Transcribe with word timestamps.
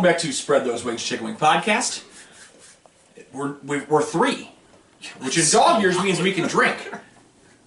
Welcome 0.00 0.14
back 0.14 0.22
to 0.22 0.32
Spread 0.32 0.64
Those 0.64 0.82
Wings 0.82 1.04
Chicken 1.04 1.26
Wing 1.26 1.36
Podcast. 1.36 2.04
We're, 3.34 3.56
we're, 3.62 3.84
we're 3.84 4.02
three, 4.02 4.50
which 5.18 5.36
in 5.36 5.44
dog 5.52 5.82
years 5.82 6.02
means 6.02 6.22
we 6.22 6.32
can 6.32 6.48
drink. 6.48 6.90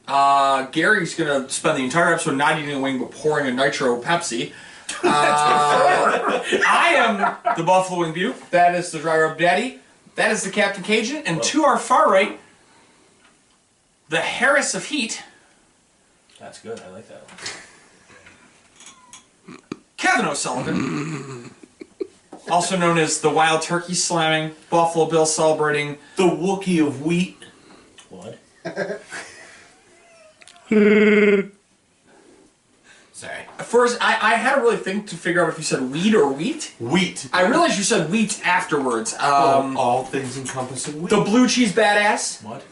Uh, 0.08 0.66
Gary's 0.72 1.14
gonna 1.14 1.48
spend 1.48 1.78
the 1.78 1.84
entire 1.84 2.12
episode 2.12 2.36
not 2.36 2.58
eating 2.58 2.74
a 2.74 2.80
wing 2.80 2.98
but 2.98 3.12
pouring 3.12 3.46
a 3.46 3.52
nitro 3.52 4.02
Pepsi. 4.02 4.52
Uh, 5.04 6.44
I 6.68 6.94
am 6.96 7.56
the 7.56 7.62
Buffalo 7.62 8.00
Wing 8.00 8.14
Beaut. 8.14 8.36
That 8.50 8.74
is 8.74 8.92
the 8.92 8.98
Dry 8.98 9.20
Rub 9.20 9.38
Daddy. 9.38 9.80
That 10.16 10.32
is 10.32 10.42
the 10.42 10.50
Captain 10.50 10.84
Cajun. 10.84 11.28
And 11.28 11.44
to 11.44 11.66
our 11.66 11.78
far 11.78 12.10
right, 12.12 12.40
the 14.10 14.22
Harris 14.22 14.74
of 14.74 14.86
Heat, 14.86 15.22
That's 16.40 16.60
good. 16.60 16.82
I 16.82 16.90
like 16.90 17.08
that 17.10 17.22
one. 19.48 19.60
Kevin 19.98 20.26
O'Sullivan, 20.26 21.52
also 22.50 22.78
known 22.78 22.98
as 22.98 23.22
the 23.22 23.30
Wild 23.30 23.62
Turkey 23.62 23.94
Slamming, 23.94 24.56
Buffalo 24.70 25.06
Bill 25.06 25.26
Celebrating, 25.26 25.98
The 26.16 26.24
Wookie 26.24 26.86
of 26.86 27.06
wheat. 27.06 27.38
What? 28.10 28.40
Sorry. 33.14 33.44
First, 33.60 33.98
I, 34.02 34.18
I 34.22 34.34
had 34.36 34.56
to 34.56 34.62
really 34.62 34.78
think 34.78 35.08
to 35.08 35.16
figure 35.16 35.44
out 35.44 35.50
if 35.50 35.58
you 35.58 35.64
said 35.64 35.92
weed 35.92 36.14
or 36.16 36.32
wheat. 36.32 36.74
Wheat. 36.80 37.30
I 37.32 37.48
realized 37.48 37.78
you 37.78 37.84
said 37.84 38.12
wheat 38.12 38.42
afterwards. 38.46 39.14
Um, 39.16 39.78
all 39.78 40.04
things 40.04 40.38
encompassing 40.38 41.02
wheat. 41.02 41.10
the 41.10 41.22
blue 41.22 41.48
cheese 41.48 41.74
badass. 41.74 42.44
What? 42.44 42.64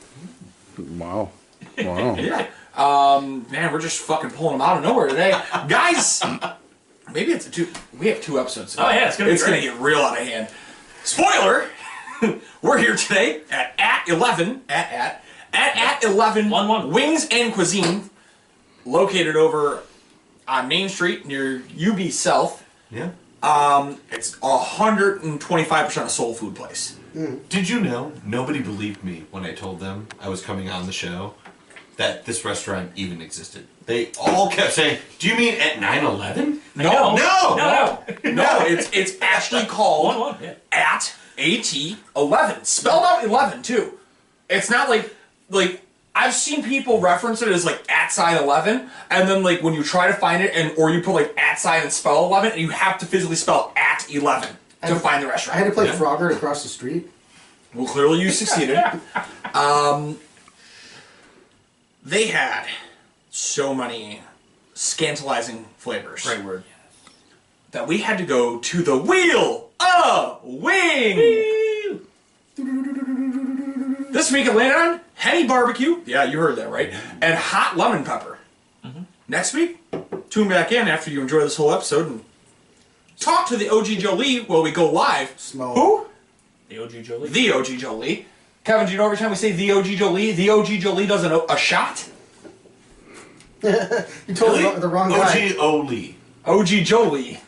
Wow. 0.78 1.32
Wow. 1.78 2.16
Yeah. 2.20 2.48
Um, 2.76 3.46
man, 3.52 3.72
we're 3.74 3.82
just 3.82 4.00
fucking 4.02 4.32
pulling 4.32 4.58
them 4.58 4.62
out 4.62 4.78
of 4.78 4.84
nowhere 4.84 5.08
today, 5.08 5.32
guys. 5.68 6.22
Maybe 7.14 7.32
it's 7.32 7.48
a 7.48 7.52
two. 7.52 7.68
We 7.98 8.08
have 8.08 8.22
two 8.22 8.40
episodes. 8.40 8.76
Oh, 8.78 8.90
yeah, 8.90 9.08
it's 9.08 9.18
gonna 9.18 9.30
be 9.30 9.34
It's 9.34 9.44
gonna 9.44 9.62
get 9.62 9.78
real 9.80 10.00
out 10.00 10.20
of 10.20 10.26
hand. 10.26 10.48
Spoiler. 11.04 11.70
we're 12.62 12.78
here 12.78 12.96
today 12.96 13.42
at 13.50 13.74
at 13.78 14.08
eleven 14.08 14.62
at 14.70 14.92
at 14.92 15.24
at 15.54 15.78
at 15.78 16.04
eleven 16.04 16.50
One, 16.50 16.68
one. 16.68 16.92
Wings 16.92 17.28
and 17.32 17.54
Cuisine, 17.54 18.10
located 18.86 19.36
over 19.36 19.82
on 20.48 20.68
Main 20.68 20.90
Street 20.90 21.26
near 21.26 21.64
UB 21.80 22.12
South. 22.12 22.64
yeah. 22.90 23.12
Um, 23.44 24.00
It's 24.12 24.38
hundred 24.44 25.24
and 25.24 25.42
twenty-five 25.42 25.88
percent 25.88 26.08
a 26.08 26.10
soul 26.10 26.34
food 26.34 26.56
place. 26.56 26.98
Did 27.50 27.68
you 27.68 27.82
know 27.82 28.14
nobody 28.24 28.62
believed 28.62 29.04
me 29.04 29.26
when 29.32 29.44
I 29.44 29.54
told 29.54 29.80
them 29.82 30.08
I 30.22 30.30
was 30.30 30.42
coming 30.42 30.70
on 30.70 30.86
the 30.86 30.94
show 30.94 31.34
that 31.98 32.26
this 32.26 32.46
restaurant 32.46 32.92
even 32.96 33.22
existed? 33.22 33.68
They 33.86 34.12
all 34.20 34.50
kept 34.50 34.74
saying, 34.74 35.00
"Do 35.20 35.28
you 35.28 35.36
mean 35.36 35.56
at 35.60 35.74
9/11?" 35.82 36.60
No, 36.76 37.16
No! 37.16 37.56
No, 37.56 38.04
no. 38.24 38.32
no, 38.32 38.66
it's 38.66 38.90
it's 38.94 39.14
actually 39.22 39.66
called 39.66 40.06
One, 40.08 40.20
one, 40.20 40.38
yeah. 40.42 40.54
at 40.72 41.14
at 41.38 41.74
eleven, 42.16 42.64
spelled 42.64 43.04
out 43.04 43.24
eleven 43.24 43.62
too. 43.62 43.98
It's 44.50 44.70
not 44.70 44.90
like 44.90 45.14
like 45.50 45.82
I've 46.14 46.34
seen 46.34 46.64
people 46.64 47.00
reference 47.00 47.42
it 47.42 47.48
as 47.50 47.66
like 47.66 47.90
at 47.90 48.12
sign 48.12 48.42
eleven, 48.42 48.90
and 49.10 49.28
then 49.30 49.44
like 49.44 49.62
when 49.64 49.74
you 49.74 49.84
try 49.84 50.08
to 50.08 50.14
find 50.14 50.44
it 50.44 50.54
and 50.54 50.78
or 50.78 50.92
you 50.92 51.02
put 51.02 51.14
like 51.14 51.38
at 51.38 51.60
sign 51.60 51.84
and 51.84 51.92
spell 51.92 52.26
eleven, 52.26 52.52
and 52.52 52.62
you 52.62 52.70
have 52.70 52.98
to 53.00 53.06
physically 53.06 53.36
spell 53.36 53.74
at 53.76 54.10
eleven 54.14 54.56
to 54.86 54.96
find 54.96 55.24
the 55.24 55.28
restaurant. 55.28 55.56
I 55.58 55.64
had 55.64 55.68
to 55.70 55.74
play 55.74 55.88
Frogger 55.88 56.32
across 56.32 56.64
the 56.64 56.70
street. 56.70 57.10
Well, 57.74 57.88
clearly 57.88 58.22
you 58.22 58.30
succeeded. 58.32 58.78
um, 59.54 60.20
they 62.04 62.28
had 62.28 62.66
so 63.30 63.74
many 63.74 64.22
scantalizing 64.82 65.64
flavors 65.78 66.24
Great 66.24 66.44
word. 66.44 66.64
that 67.70 67.88
we 67.88 68.00
had 68.00 68.18
to 68.18 68.26
go 68.26 68.58
to 68.58 68.82
the 68.82 68.98
Wheel 68.98 69.70
of 69.80 70.40
Wing. 70.44 71.18
This 74.10 74.32
week 74.32 74.48
it 74.48 74.56
landed 74.56 74.76
on 74.76 75.02
Henny 75.14 75.48
Barbecue. 75.48 76.02
Yeah, 76.08 76.24
you 76.24 76.40
heard 76.40 76.56
that 76.56 76.72
right. 76.72 76.92
Mm-hmm. 76.92 77.18
And 77.22 77.36
hot 77.36 77.78
lemon 77.78 78.04
pepper. 78.04 78.40
Mm-hmm. 78.84 79.04
Next 79.28 79.54
week, 79.54 79.80
tune 80.32 80.50
back 80.50 80.72
in 80.72 80.88
after 80.88 81.12
you 81.12 81.22
enjoy 81.22 81.42
this 81.42 81.58
whole 81.58 81.72
episode 81.72 82.08
and 82.08 82.26
talk 83.20 83.48
to 83.50 83.58
the 83.58 83.70
OG 83.70 83.86
Jolie 83.86 84.40
while 84.40 84.64
we 84.64 84.72
go 84.72 84.92
live. 84.92 85.40
Small. 85.40 85.76
Who? 85.76 86.08
The 86.70 86.80
OG 86.84 87.04
Jolie. 87.04 87.30
The 87.30 87.52
OG 87.52 87.66
Jolie. 87.78 88.26
Kevin, 88.64 88.88
do 88.88 88.94
you 88.94 88.98
know 88.98 89.06
every 89.06 89.18
time 89.18 89.30
we 89.30 89.36
say 89.36 89.52
the 89.52 89.72
OG 89.72 89.86
Jolie, 89.86 90.32
the 90.32 90.50
OG 90.50 90.66
Jolie 90.80 91.06
does 91.06 91.24
a, 91.24 91.46
a 91.50 91.58
shot? 91.58 92.10
You 94.28 94.34
told 94.36 94.58
the, 94.60 94.80
the 94.80 94.88
wrong 94.88 95.10
guy. 95.10 95.52
OG 95.52 95.60
Oli. 95.60 96.16
OG 96.46 96.68
Jolie. 96.84 97.40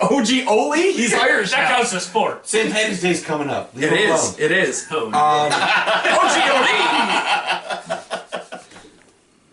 OG 0.00 0.28
Oli? 0.48 0.92
He's 0.92 1.14
Irish 1.14 1.50
that 1.52 1.68
now. 1.70 1.76
counts 1.76 1.94
as 1.94 2.04
sport. 2.06 2.46
St. 2.46 2.70
Patty's 2.72 3.00
Day's 3.00 3.24
coming 3.24 3.48
up. 3.48 3.74
Leave 3.74 3.84
It 3.84 3.92
it 3.94 4.00
is. 4.00 4.10
alone. 4.10 4.34
It 4.38 4.52
is. 4.52 4.86
Oh, 4.90 5.06
OG 5.06 5.14
um, 5.14 5.52
Oli! 6.58 8.10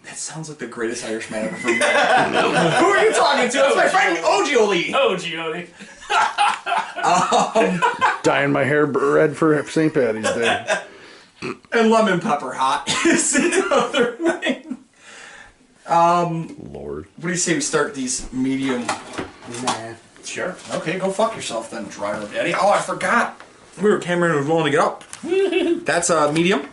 That 0.04 0.18
sounds 0.18 0.50
like 0.50 0.58
the 0.60 0.68
greatest 0.68 1.06
Irishman 1.06 1.46
I've 1.46 1.54
ever 1.54 1.78
met. 1.80 2.76
Who 2.76 2.86
are 2.86 3.06
you 3.06 3.14
talking 3.14 3.50
to? 3.50 3.58
It's 3.66 3.76
my 3.76 3.88
friend 3.88 4.18
OG 4.24 4.56
Oli. 4.58 4.94
OG 4.94 5.24
Oli. 5.40 5.68
Um, 7.04 7.82
Dyeing 8.24 8.52
my 8.52 8.64
hair 8.64 8.86
red 8.86 9.36
for 9.38 9.64
St. 9.68 9.94
Patty's 9.94 10.24
Day. 10.26 10.66
And 11.72 11.90
lemon 11.90 12.20
pepper 12.20 12.52
hot 12.54 12.88
is 13.06 13.32
the 13.34 13.68
other 13.72 14.12
thing. 14.18 14.61
Lord. 15.92 17.08
What 17.18 17.24
do 17.24 17.30
you 17.30 17.36
say 17.36 17.54
we 17.54 17.62
start 17.62 17.94
these 17.94 18.32
medium? 18.32 18.86
Nah. 19.64 19.94
Sure. 20.24 20.56
Okay, 20.72 21.00
go 21.00 21.12
fuck 21.12 21.36
yourself 21.36 21.72
then, 21.72 21.86
dry 21.86 22.12
rub 22.12 22.32
daddy. 22.32 22.54
Oh, 22.54 22.70
I 22.70 22.80
forgot. 22.80 23.40
We 23.82 23.90
were 23.90 24.00
Cameron 24.00 24.36
was 24.38 24.48
willing 24.48 24.66
to 24.66 24.72
get 24.72 24.80
up. 24.80 25.04
That's 25.86 26.10
a 26.10 26.30
uh, 26.30 26.32
medium. 26.32 26.68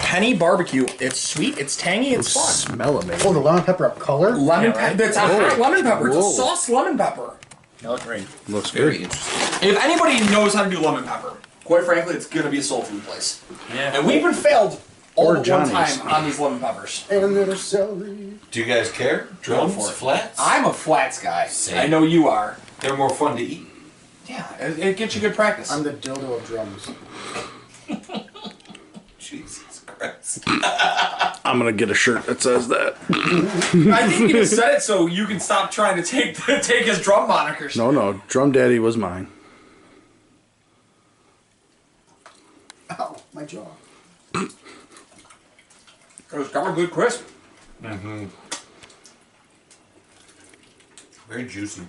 Henny 0.00 0.34
barbecue. 0.34 0.86
It's 1.00 1.18
sweet. 1.20 1.58
It's 1.58 1.76
tangy. 1.76 2.10
It's 2.10 2.32
fun. 2.32 2.44
Smell 2.44 2.98
amazing. 2.98 3.10
Oh, 3.10 3.14
amazing. 3.14 3.32
the 3.34 3.40
lemon 3.40 3.64
pepper 3.64 3.86
up 3.86 3.98
color? 3.98 4.30
Lemon 4.36 4.72
Yeah, 4.72 4.78
right? 4.78 4.96
pepper. 4.96 5.02
It's 5.02 5.16
a 5.16 5.20
hot 5.20 5.58
lemon 5.58 5.82
pepper. 5.82 6.08
It's 6.08 6.16
Whoa. 6.16 6.30
a 6.30 6.34
sauce 6.34 6.68
lemon 6.68 6.96
pepper. 6.96 7.34
That 7.80 7.90
looked 7.90 8.04
great. 8.04 8.26
Looks 8.48 8.70
good. 8.70 8.94
If 9.02 9.62
anybody 9.62 10.20
knows 10.30 10.54
how 10.54 10.64
to 10.64 10.70
do 10.70 10.78
lemon 10.80 11.04
pepper, 11.04 11.34
quite 11.64 11.84
frankly, 11.84 12.14
it's 12.14 12.26
gonna 12.26 12.50
be 12.50 12.58
a 12.58 12.62
soul 12.62 12.82
food 12.82 13.02
place. 13.02 13.42
Yeah. 13.74 13.96
And 13.96 14.06
we've 14.06 14.22
been 14.22 14.32
failed 14.34 14.80
all 15.16 15.26
Or 15.28 15.34
but 15.34 15.38
one 15.38 15.44
Johnny's. 15.44 15.96
time 15.98 16.08
on 16.12 16.24
these 16.24 16.38
lemon 16.38 16.60
peppers. 16.60 17.06
And 17.10 17.34
little 17.34 17.56
celery. 17.56 18.34
Do 18.50 18.60
you 18.60 18.66
guys 18.66 18.90
care? 18.92 19.28
Drums, 19.42 19.74
for 19.74 19.88
it. 19.90 19.94
flats? 19.94 20.38
I'm 20.40 20.64
a 20.66 20.72
flats 20.72 21.20
guy. 21.22 21.46
Same. 21.48 21.78
I 21.78 21.86
know 21.86 22.02
you 22.04 22.28
are. 22.28 22.56
They're 22.80 22.96
more 22.96 23.10
fun 23.10 23.36
to 23.36 23.42
eat. 23.42 23.66
Yeah, 24.26 24.54
it, 24.56 24.78
it 24.78 24.96
gets 24.96 25.14
you 25.14 25.20
good 25.20 25.34
practice. 25.34 25.70
I'm 25.72 25.82
the 25.82 25.92
dildo 25.92 26.36
of 26.36 26.46
drums. 26.46 26.90
Jesus 29.18 29.82
Christ. 29.86 30.42
I'm 30.46 31.58
gonna 31.58 31.72
get 31.72 31.90
a 31.90 31.94
shirt 31.94 32.26
that 32.26 32.42
says 32.42 32.68
that. 32.68 32.96
I 33.10 34.08
think 34.08 34.26
he 34.26 34.32
just 34.32 34.56
said 34.56 34.74
it 34.74 34.82
so 34.82 35.06
you 35.06 35.26
can 35.26 35.38
stop 35.40 35.70
trying 35.70 35.96
to 35.96 36.02
take 36.02 36.36
take 36.62 36.86
his 36.86 37.00
drum 37.00 37.28
monikers. 37.30 37.76
No, 37.76 37.90
no, 37.92 38.20
Drum 38.28 38.50
Daddy 38.52 38.78
was 38.80 38.96
mine. 38.96 39.28
Ow, 42.90 43.16
my 43.32 43.44
jaw. 43.44 43.66
It's 44.34 44.54
got 46.50 46.65
a 46.65 46.65
good 46.76 46.90
crisp. 46.90 47.24
Mm-hmm. 47.82 48.26
Very 51.26 51.48
juicy. 51.48 51.80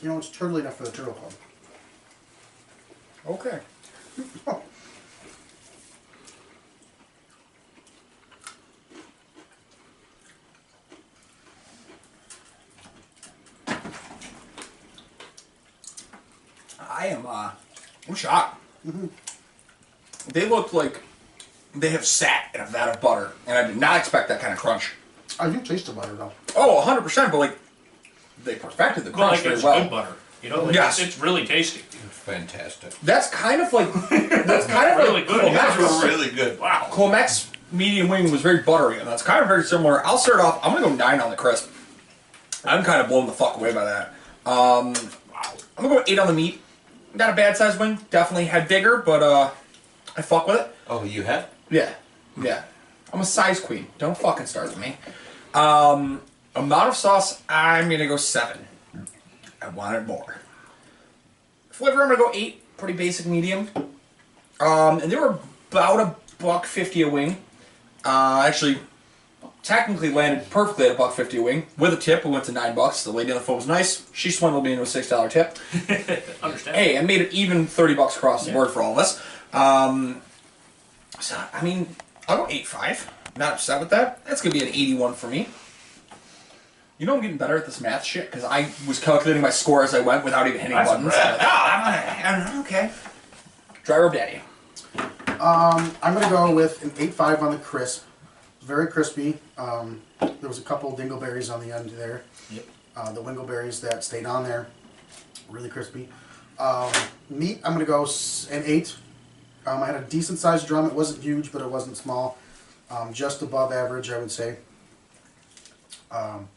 You 0.00 0.08
know, 0.08 0.16
it's 0.16 0.30
turtle 0.30 0.56
enough 0.56 0.76
for 0.78 0.84
the 0.84 0.90
turtle 0.90 1.12
club. 1.12 1.32
Okay. 3.28 3.58
I 16.80 17.08
am, 17.08 17.26
uh, 17.26 17.50
I'm 18.08 18.14
shocked. 18.14 18.58
They 20.32 20.48
look 20.48 20.72
like 20.72 21.00
they 21.74 21.90
have 21.90 22.04
sat 22.06 22.50
in 22.54 22.60
a 22.60 22.66
vat 22.66 22.88
of 22.94 23.00
butter, 23.00 23.32
and 23.46 23.56
I 23.56 23.66
did 23.66 23.76
not 23.76 23.96
expect 23.98 24.28
that 24.28 24.40
kind 24.40 24.52
of 24.52 24.58
crunch. 24.58 24.92
I 25.40 25.48
do 25.50 25.60
taste 25.60 25.86
the 25.86 25.92
butter 25.92 26.14
though. 26.14 26.32
Oh, 26.56 26.82
100%, 26.86 27.30
but 27.30 27.38
like, 27.38 27.58
they 28.44 28.54
perfected 28.56 29.04
the 29.04 29.10
Well, 29.10 29.28
crunch 29.28 29.32
like 29.32 29.42
very 29.42 29.54
it's 29.54 29.64
well. 29.64 29.82
good 29.82 29.90
butter. 29.90 30.12
You 30.42 30.50
know, 30.50 30.64
like, 30.64 30.74
Yes. 30.74 30.98
it's, 30.98 31.08
it's 31.08 31.18
really 31.18 31.46
tasty. 31.46 31.80
Fantastic. 31.80 32.94
That's 33.02 33.28
kind 33.30 33.60
of 33.62 33.72
like, 33.72 33.92
that's 34.10 34.66
kind 34.68 34.90
of 34.92 34.98
Really 34.98 35.12
like 35.12 35.26
good. 35.28 35.40
Clomex. 35.42 35.52
That's 35.54 36.04
really 36.04 36.30
good. 36.30 36.60
Wow. 36.60 36.88
Clomex 36.90 37.50
medium 37.72 38.08
wing 38.08 38.30
was 38.30 38.40
very 38.42 38.62
buttery, 38.62 38.98
and 38.98 39.06
that's 39.08 39.22
kind 39.22 39.40
of 39.42 39.48
very 39.48 39.62
similar. 39.64 40.04
I'll 40.06 40.18
start 40.18 40.40
off. 40.40 40.60
I'm 40.62 40.72
gonna 40.72 40.86
go 40.88 40.94
nine 40.94 41.20
on 41.20 41.30
the 41.30 41.36
crisp. 41.36 41.70
I'm 42.64 42.84
kind 42.84 43.00
of 43.00 43.08
blown 43.08 43.26
the 43.26 43.32
fuck 43.32 43.56
away 43.56 43.72
by 43.72 43.84
that. 43.84 44.14
Um, 44.44 44.94
I'm 45.76 45.84
gonna 45.84 45.88
go 45.96 46.04
eight 46.06 46.18
on 46.18 46.26
the 46.26 46.32
meat. 46.32 46.60
Not 47.14 47.30
a 47.30 47.34
bad 47.34 47.56
sized 47.56 47.78
wing. 47.80 47.98
Definitely 48.10 48.46
had 48.46 48.68
bigger, 48.68 48.98
but 48.98 49.22
uh, 49.22 49.50
I 50.18 50.22
fuck 50.22 50.48
with 50.48 50.60
it. 50.60 50.74
Oh, 50.88 51.04
you 51.04 51.22
have? 51.22 51.48
Yeah, 51.70 51.94
yeah. 52.42 52.64
I'm 53.12 53.20
a 53.20 53.24
size 53.24 53.60
queen. 53.60 53.86
Don't 53.98 54.18
fucking 54.18 54.46
start 54.46 54.68
with 54.68 54.78
me. 54.78 54.96
Um, 55.54 56.20
amount 56.56 56.88
of 56.88 56.96
sauce. 56.96 57.40
I'm 57.48 57.88
gonna 57.88 58.08
go 58.08 58.16
seven. 58.16 58.66
I 59.62 59.68
wanted 59.68 60.08
more. 60.08 60.38
Flavor. 61.70 62.02
I'm 62.02 62.08
gonna 62.08 62.16
go 62.18 62.32
eight. 62.34 62.62
Pretty 62.76 62.94
basic 62.94 63.26
medium. 63.26 63.68
Um, 64.58 64.98
and 64.98 65.10
they 65.10 65.14
were 65.16 65.38
about 65.70 66.00
a 66.00 66.16
buck 66.42 66.66
fifty 66.66 67.02
a 67.02 67.08
wing. 67.08 67.36
Uh, 68.04 68.42
actually, 68.44 68.78
technically 69.62 70.10
landed 70.10 70.50
perfectly 70.50 70.86
at 70.86 70.96
a 70.96 70.98
buck 70.98 71.14
fifty 71.14 71.36
a 71.36 71.42
wing 71.42 71.66
with 71.78 71.94
a 71.94 71.96
tip. 71.96 72.24
We 72.24 72.32
went 72.32 72.42
to 72.46 72.52
nine 72.52 72.74
bucks. 72.74 73.04
The 73.04 73.12
lady 73.12 73.30
on 73.30 73.38
the 73.38 73.44
phone 73.44 73.56
was 73.56 73.68
nice. 73.68 74.04
She 74.12 74.32
swindled 74.32 74.64
me 74.64 74.72
into 74.72 74.82
a 74.82 74.86
six 74.86 75.08
dollar 75.08 75.28
tip. 75.28 75.56
Understand? 76.42 76.76
Hey, 76.76 76.98
I 76.98 77.02
made 77.02 77.20
it 77.20 77.32
even 77.32 77.68
thirty 77.68 77.94
bucks 77.94 78.16
across 78.16 78.44
the 78.46 78.52
board 78.52 78.72
for 78.72 78.82
all 78.82 78.92
of 78.92 78.98
us. 78.98 79.22
Um, 79.52 80.20
so 81.20 81.36
I 81.52 81.62
mean, 81.62 81.94
I'll 82.28 82.38
go 82.38 82.46
eight 82.48 82.66
five. 82.66 83.10
Not 83.36 83.54
upset 83.54 83.80
with 83.80 83.90
that. 83.90 84.24
That's 84.24 84.40
gonna 84.42 84.52
be 84.54 84.62
an 84.62 84.68
eighty 84.68 84.94
one 84.94 85.14
for 85.14 85.28
me. 85.28 85.48
You 86.98 87.06
know 87.06 87.14
I'm 87.14 87.20
getting 87.20 87.36
better 87.36 87.56
at 87.56 87.64
this 87.64 87.80
math 87.80 88.04
shit 88.04 88.28
because 88.30 88.44
I 88.44 88.68
was 88.86 88.98
calculating 89.00 89.40
my 89.40 89.50
score 89.50 89.84
as 89.84 89.94
I 89.94 90.00
went 90.00 90.24
without 90.24 90.48
even 90.48 90.60
hitting 90.60 90.76
That's 90.76 90.90
buttons. 90.90 91.06
impressive. 91.14 91.40
Oh, 91.40 91.64
I'm, 92.24 92.46
I'm 92.48 92.60
okay. 92.62 92.90
Dry 93.84 93.98
rub 93.98 94.12
daddy. 94.14 94.40
I'm 95.40 96.14
gonna 96.14 96.28
go 96.28 96.52
with 96.54 96.82
an 96.82 96.92
eight 96.98 97.14
five 97.14 97.42
on 97.42 97.52
the 97.52 97.58
crisp. 97.58 98.04
Very 98.62 98.88
crispy. 98.88 99.38
Um, 99.56 100.02
there 100.20 100.48
was 100.48 100.58
a 100.58 100.62
couple 100.62 100.94
dingleberries 100.96 101.52
on 101.52 101.60
the 101.66 101.72
end 101.74 101.90
there. 101.90 102.22
Yep. 102.50 102.66
Uh, 102.96 103.12
the 103.12 103.22
wingleberries 103.22 103.80
that 103.82 104.02
stayed 104.02 104.26
on 104.26 104.42
there, 104.44 104.66
really 105.48 105.68
crispy. 105.68 106.08
Um, 106.58 106.90
meat, 107.30 107.60
I'm 107.64 107.72
gonna 107.74 107.84
go 107.84 108.02
s- 108.04 108.48
an 108.50 108.62
eight. 108.66 108.96
Um, 109.66 109.82
I 109.82 109.86
had 109.86 109.96
a 109.96 110.02
decent 110.02 110.38
sized 110.38 110.66
drum. 110.66 110.86
It 110.86 110.94
wasn't 110.94 111.22
huge, 111.22 111.52
but 111.52 111.62
it 111.62 111.70
wasn't 111.70 111.96
small. 111.96 112.38
Um, 112.90 113.12
just 113.12 113.42
above 113.42 113.72
average, 113.72 114.10
I 114.10 114.18
would 114.18 114.30
say. 114.30 114.56
Um, 116.10 116.48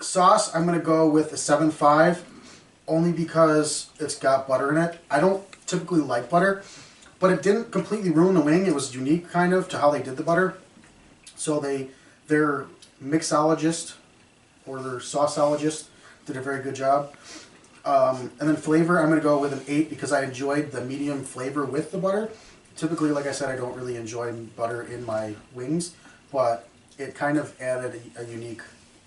sauce, 0.00 0.54
I'm 0.54 0.64
gonna 0.64 0.78
go 0.78 1.08
with 1.08 1.32
a 1.32 1.36
seven 1.36 1.70
five, 1.70 2.24
only 2.88 3.12
because 3.12 3.90
it's 3.98 4.16
got 4.16 4.48
butter 4.48 4.70
in 4.70 4.78
it. 4.78 4.98
I 5.10 5.20
don't 5.20 5.44
typically 5.66 6.00
like 6.00 6.30
butter, 6.30 6.62
but 7.20 7.30
it 7.32 7.42
didn't 7.42 7.70
completely 7.70 8.10
ruin 8.10 8.34
the 8.34 8.40
wing. 8.40 8.66
It 8.66 8.74
was 8.74 8.94
unique, 8.94 9.30
kind 9.30 9.52
of, 9.52 9.68
to 9.70 9.78
how 9.78 9.90
they 9.90 10.02
did 10.02 10.16
the 10.16 10.22
butter. 10.22 10.56
So 11.36 11.60
they, 11.60 11.88
their 12.28 12.66
mixologist 13.02 13.94
or 14.66 14.80
their 14.80 14.98
sauceologist 14.98 15.88
did 16.26 16.36
a 16.36 16.40
very 16.40 16.62
good 16.62 16.74
job. 16.74 17.12
Um, 17.84 18.32
and 18.40 18.48
then 18.48 18.56
flavor, 18.56 18.98
I'm 18.98 19.10
gonna 19.10 19.20
go 19.20 19.38
with 19.38 19.52
an 19.52 19.62
eight 19.68 19.90
because 19.90 20.12
I 20.12 20.24
enjoyed 20.24 20.72
the 20.72 20.80
medium 20.80 21.22
flavor 21.22 21.64
with 21.64 21.92
the 21.92 21.98
butter. 21.98 22.30
Typically, 22.76 23.10
like 23.10 23.26
I 23.26 23.32
said, 23.32 23.50
I 23.50 23.56
don't 23.56 23.76
really 23.76 23.96
enjoy 23.96 24.32
butter 24.56 24.82
in 24.82 25.04
my 25.04 25.34
wings, 25.54 25.94
but 26.32 26.68
it 26.98 27.14
kind 27.14 27.36
of 27.36 27.60
added 27.60 28.00
a, 28.16 28.22
a 28.22 28.24
unique 28.26 28.62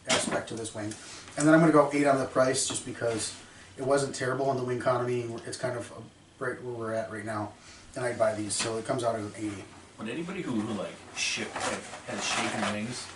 aspect 0.09 0.49
to 0.49 0.53
this 0.53 0.75
wing. 0.75 0.93
And 1.37 1.47
then 1.47 1.53
I'm 1.53 1.59
gonna 1.59 1.71
go 1.71 1.89
eight 1.91 2.05
on 2.05 2.19
the 2.19 2.25
price 2.25 2.67
just 2.67 2.85
because 2.85 3.35
it 3.77 3.83
wasn't 3.83 4.13
terrible 4.13 4.51
in 4.51 4.57
the 4.57 4.63
wing 4.63 4.77
economy. 4.77 5.25
It's 5.45 5.57
kind 5.57 5.75
of 5.75 5.91
right 6.39 6.61
where 6.63 6.73
we're 6.73 6.93
at 6.93 7.11
right 7.11 7.25
now, 7.25 7.53
and 7.95 8.05
I'd 8.05 8.19
buy 8.19 8.35
these, 8.35 8.53
so 8.53 8.77
it 8.77 8.85
comes 8.85 9.03
out 9.03 9.15
at 9.15 9.21
an 9.21 9.33
eighty. 9.37 9.63
Would 9.97 10.09
anybody 10.09 10.43
who 10.43 10.53
like 10.73 10.93
ship 11.15 11.53
like, 11.55 11.81
has 12.07 12.23
shaken 12.23 12.61
wings 12.73 13.07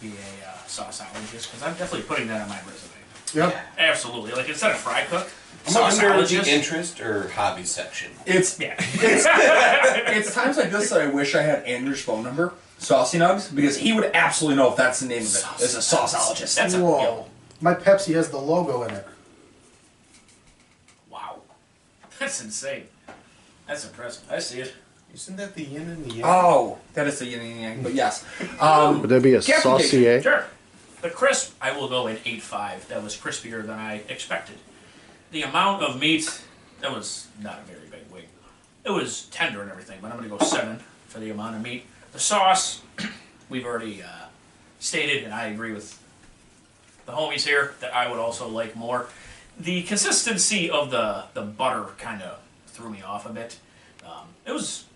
be 0.00 0.08
a 0.08 0.48
uh, 0.48 0.52
sauceologist? 0.66 1.52
Because 1.52 1.62
I'm 1.62 1.74
definitely 1.74 2.02
putting 2.08 2.28
that 2.28 2.40
on 2.40 2.48
my 2.48 2.58
resume. 2.60 2.92
Yep. 3.34 3.56
Absolutely. 3.78 4.32
Like 4.32 4.48
instead 4.48 4.70
of 4.72 4.78
fry 4.78 5.02
cook, 5.04 5.28
I'm 5.66 5.72
so 5.72 5.84
Under 5.84 6.24
the 6.26 6.48
interest 6.50 7.00
or 7.00 7.28
hobby 7.30 7.64
section. 7.64 8.12
It's 8.24 8.58
Yeah. 8.60 8.74
it's 8.78 10.32
times 10.34 10.56
like 10.56 10.70
this 10.70 10.90
that 10.90 11.00
I 11.00 11.06
wish 11.08 11.34
I 11.34 11.42
had 11.42 11.64
Andrew's 11.64 12.00
phone 12.02 12.22
number, 12.22 12.54
Saucy 12.78 13.18
Nugs, 13.18 13.52
because 13.54 13.76
he 13.76 13.92
would 13.92 14.10
absolutely 14.14 14.56
know 14.56 14.70
if 14.70 14.76
that's 14.76 15.00
the 15.00 15.06
name 15.08 15.22
of 15.22 15.34
it. 15.34 15.44
it. 15.58 15.62
Is 15.64 15.74
a 15.74 15.78
sauceologist. 15.80 16.54
That's 16.56 16.74
a 16.74 16.80
Whoa. 16.80 17.02
yo, 17.02 17.26
My 17.60 17.74
Pepsi 17.74 18.14
has 18.14 18.30
the 18.30 18.38
logo 18.38 18.82
in 18.84 18.92
it. 18.94 19.06
wow. 21.10 21.40
That's 22.20 22.42
insane. 22.42 22.84
That's 23.66 23.84
impressive. 23.84 24.30
I 24.30 24.38
see 24.38 24.60
it. 24.60 24.72
Isn't 25.12 25.36
that 25.36 25.54
the 25.54 25.64
yin 25.64 25.82
and 25.88 26.04
the 26.04 26.14
yang? 26.14 26.24
Oh, 26.26 26.78
that 26.94 27.06
is 27.06 27.18
the 27.18 27.26
yin 27.26 27.40
and 27.40 27.56
the 27.56 27.60
yang, 27.62 27.82
but 27.82 27.94
yes. 27.94 28.24
Um, 28.60 29.00
Would 29.00 29.10
that 29.10 29.22
be 29.22 29.34
a 29.34 29.40
Captain 29.42 29.62
saucier? 29.62 30.22
Sure. 30.22 30.44
The 31.06 31.12
crisp, 31.12 31.54
I 31.60 31.70
will 31.70 31.88
go 31.88 32.08
at 32.08 32.24
8.5. 32.24 32.88
That 32.88 33.00
was 33.00 33.16
crispier 33.16 33.64
than 33.64 33.78
I 33.78 34.02
expected. 34.08 34.56
The 35.30 35.42
amount 35.42 35.84
of 35.84 36.00
meat, 36.00 36.42
that 36.80 36.90
was 36.90 37.28
not 37.40 37.60
a 37.60 37.62
very 37.62 37.86
big 37.88 38.12
wing. 38.12 38.24
It 38.84 38.90
was 38.90 39.26
tender 39.26 39.62
and 39.62 39.70
everything, 39.70 40.00
but 40.02 40.10
I'm 40.10 40.18
going 40.18 40.28
to 40.28 40.36
go 40.36 40.44
7 40.44 40.80
for 41.06 41.20
the 41.20 41.30
amount 41.30 41.54
of 41.54 41.62
meat. 41.62 41.86
The 42.10 42.18
sauce, 42.18 42.82
we've 43.48 43.64
already 43.64 44.02
uh, 44.02 44.26
stated, 44.80 45.22
and 45.22 45.32
I 45.32 45.46
agree 45.46 45.72
with 45.72 45.96
the 47.04 47.12
homies 47.12 47.46
here, 47.46 47.76
that 47.78 47.94
I 47.94 48.10
would 48.10 48.18
also 48.18 48.48
like 48.48 48.74
more. 48.74 49.06
The 49.56 49.84
consistency 49.84 50.68
of 50.68 50.90
the, 50.90 51.26
the 51.34 51.42
butter 51.42 51.84
kind 51.98 52.20
of 52.20 52.40
threw 52.66 52.90
me 52.90 53.02
off 53.02 53.26
a 53.26 53.32
bit. 53.32 53.60
Um, 54.04 54.26
it 54.44 54.50
was 54.50 54.86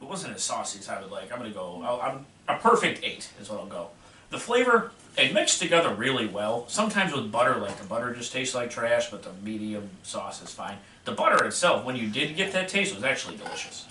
it 0.00 0.08
wasn't 0.08 0.34
as 0.34 0.42
saucy 0.42 0.78
as 0.78 0.88
I 0.88 1.02
would 1.02 1.10
like. 1.10 1.30
I'm 1.30 1.38
gonna 1.38 1.50
go. 1.50 1.82
I'll, 1.84 2.00
I'm 2.00 2.26
a 2.48 2.58
perfect 2.58 3.04
eight 3.04 3.28
is 3.38 3.50
what 3.50 3.60
I'll 3.60 3.66
go. 3.66 3.90
The 4.30 4.38
flavor 4.38 4.90
it 5.16 5.32
mixed 5.34 5.60
together 5.60 5.92
really 5.94 6.26
well. 6.26 6.64
Sometimes 6.68 7.12
with 7.12 7.32
butter, 7.32 7.56
like 7.56 7.76
the 7.76 7.86
butter 7.86 8.14
just 8.14 8.32
tastes 8.32 8.54
like 8.54 8.70
trash, 8.70 9.10
but 9.10 9.22
the 9.22 9.32
medium 9.42 9.90
sauce 10.02 10.42
is 10.42 10.52
fine. 10.52 10.76
The 11.04 11.12
butter 11.12 11.44
itself, 11.44 11.84
when 11.84 11.96
you 11.96 12.08
did 12.08 12.36
get 12.36 12.52
that 12.52 12.68
taste, 12.68 12.94
was 12.94 13.02
actually 13.04 13.36
delicious. 13.36 13.86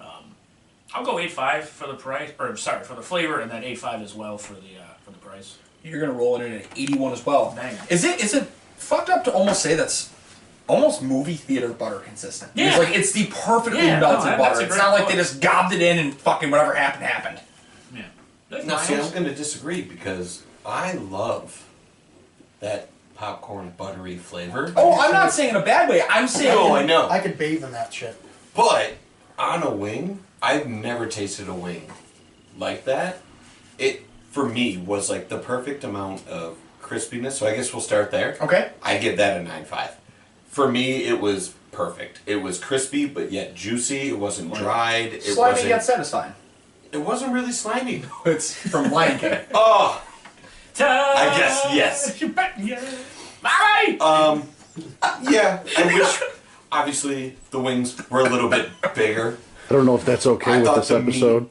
Um, 0.00 0.34
I'll 0.94 1.04
go 1.04 1.18
eight 1.18 1.30
five 1.30 1.68
for 1.68 1.86
the 1.86 1.94
price, 1.94 2.32
or 2.38 2.56
sorry 2.56 2.82
for 2.84 2.94
the 2.94 3.02
flavor, 3.02 3.40
and 3.40 3.50
then 3.50 3.62
eight 3.62 3.78
five 3.78 4.00
as 4.02 4.14
well 4.14 4.38
for 4.38 4.54
the 4.54 4.78
uh, 4.80 4.94
for 5.04 5.10
the 5.12 5.18
price. 5.18 5.58
you're 5.84 6.00
gonna 6.00 6.12
roll 6.12 6.40
it 6.40 6.46
in 6.46 6.52
at 6.54 6.66
81 6.76 7.12
as 7.12 7.24
well. 7.26 7.52
Dang. 7.54 7.76
Is 7.90 8.04
it 8.04 8.22
is 8.24 8.34
it 8.34 8.44
fucked 8.76 9.10
up 9.10 9.22
to 9.24 9.32
almost 9.32 9.62
say 9.62 9.74
that's 9.74 10.12
almost 10.68 11.02
movie 11.02 11.34
theater 11.34 11.68
butter 11.68 11.98
consistent? 12.00 12.50
Yeah. 12.54 12.70
It's 12.70 12.78
like 12.78 12.96
it's 12.96 13.12
the 13.12 13.26
perfectly 13.26 13.80
Yeah, 13.86 14.00
no, 14.00 14.08
melted 14.12 14.26
that- 14.32 14.38
butter. 14.38 14.62
It's 14.62 14.76
not 14.76 14.92
like 14.92 15.06
they 15.08 15.14
just 15.14 15.40
gobbed 15.40 15.74
it 15.74 15.82
in 15.82 15.98
and 15.98 16.14
fucking 16.14 16.50
whatever 16.50 16.74
happened 16.74 17.04
happened. 17.04 17.40
Yeah. 18.52 18.58
That's 18.58 18.68
No, 18.68 18.76
see, 18.78 18.94
I'm 19.02 19.10
going 19.12 19.24
to 19.24 19.34
disagree 19.34 19.82
because 19.82 20.42
I 20.64 20.92
love 20.92 21.66
that 22.60 22.88
popcorn 23.14 23.72
buttery 23.76 24.16
flavor. 24.16 24.72
Oh, 24.76 24.98
I'm 25.00 25.12
not 25.12 25.32
saying 25.32 25.50
in 25.50 25.56
a 25.56 25.64
bad 25.64 25.88
way. 25.88 26.02
I'm 26.08 26.28
saying 26.28 26.54
Oh, 26.56 26.74
I 26.74 26.84
know. 26.84 27.08
I 27.08 27.18
could 27.18 27.38
bathe 27.38 27.64
in 27.64 27.72
that 27.72 27.92
shit. 27.92 28.20
But 28.54 28.94
on 29.38 29.62
a 29.62 29.70
wing, 29.70 30.20
I've 30.40 30.66
never 30.66 31.06
tasted 31.06 31.48
a 31.48 31.54
wing 31.54 31.90
like 32.58 32.84
that. 32.84 33.18
It 33.78 34.02
for 34.30 34.48
me 34.48 34.76
was 34.76 35.10
like 35.10 35.28
the 35.28 35.38
perfect 35.38 35.84
amount 35.84 36.26
of 36.28 36.56
crispiness. 36.82 37.32
So 37.32 37.46
I 37.46 37.54
guess 37.54 37.72
we'll 37.72 37.82
start 37.82 38.10
there. 38.10 38.36
Okay. 38.40 38.70
I 38.82 38.98
give 38.98 39.16
that 39.18 39.40
a 39.40 39.42
nine 39.42 39.64
five. 39.64 39.96
For 40.48 40.70
me, 40.70 41.04
it 41.04 41.20
was 41.20 41.54
perfect. 41.70 42.20
It 42.26 42.36
was 42.36 42.58
crispy 42.58 43.06
but 43.06 43.32
yet 43.32 43.54
juicy. 43.54 44.08
It 44.10 44.18
wasn't 44.18 44.54
dried. 44.54 45.14
It 45.14 45.22
Slimy 45.22 45.52
wasn't. 45.52 45.68
yet 45.68 45.84
satisfying. 45.84 46.34
It 46.92 46.98
wasn't 46.98 47.32
really 47.32 47.52
slimy. 47.52 48.04
It's 48.26 48.54
from 48.54 48.90
Lion 48.90 49.18
King. 49.18 49.38
Oh, 49.54 50.02
I 50.80 51.36
guess, 51.38 51.66
yes. 51.72 52.20
You 52.20 52.28
bet, 52.30 52.58
yeah. 52.58 52.82
Mommy! 53.42 54.00
um, 54.00 54.48
yeah. 55.30 55.62
I 55.76 55.84
wish. 55.86 56.20
obviously 56.72 57.36
the 57.50 57.60
wings 57.60 58.08
were 58.10 58.20
a 58.20 58.28
little 58.28 58.48
bit 58.48 58.70
bigger. 58.94 59.36
I 59.68 59.72
don't 59.74 59.84
know 59.86 59.94
if 59.96 60.04
that's 60.04 60.26
okay 60.26 60.52
I 60.52 60.62
with 60.62 60.74
this 60.76 60.88
the 60.88 60.98
meat- 61.00 61.08
episode. 61.16 61.50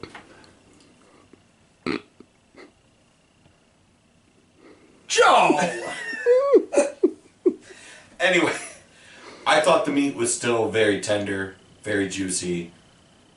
Joe! 5.08 5.58
Anyway, 8.18 8.54
I 9.46 9.60
thought 9.60 9.84
the 9.84 9.90
meat 9.90 10.14
was 10.14 10.32
still 10.34 10.68
very 10.70 11.00
tender, 11.00 11.56
very 11.82 12.08
juicy, 12.08 12.70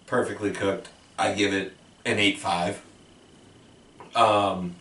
perfectly 0.06 0.52
cooked. 0.52 0.90
I 1.18 1.34
give 1.34 1.54
it 1.54 1.74
an 2.06 2.18
8.5. 2.18 2.76
Um, 4.16 4.76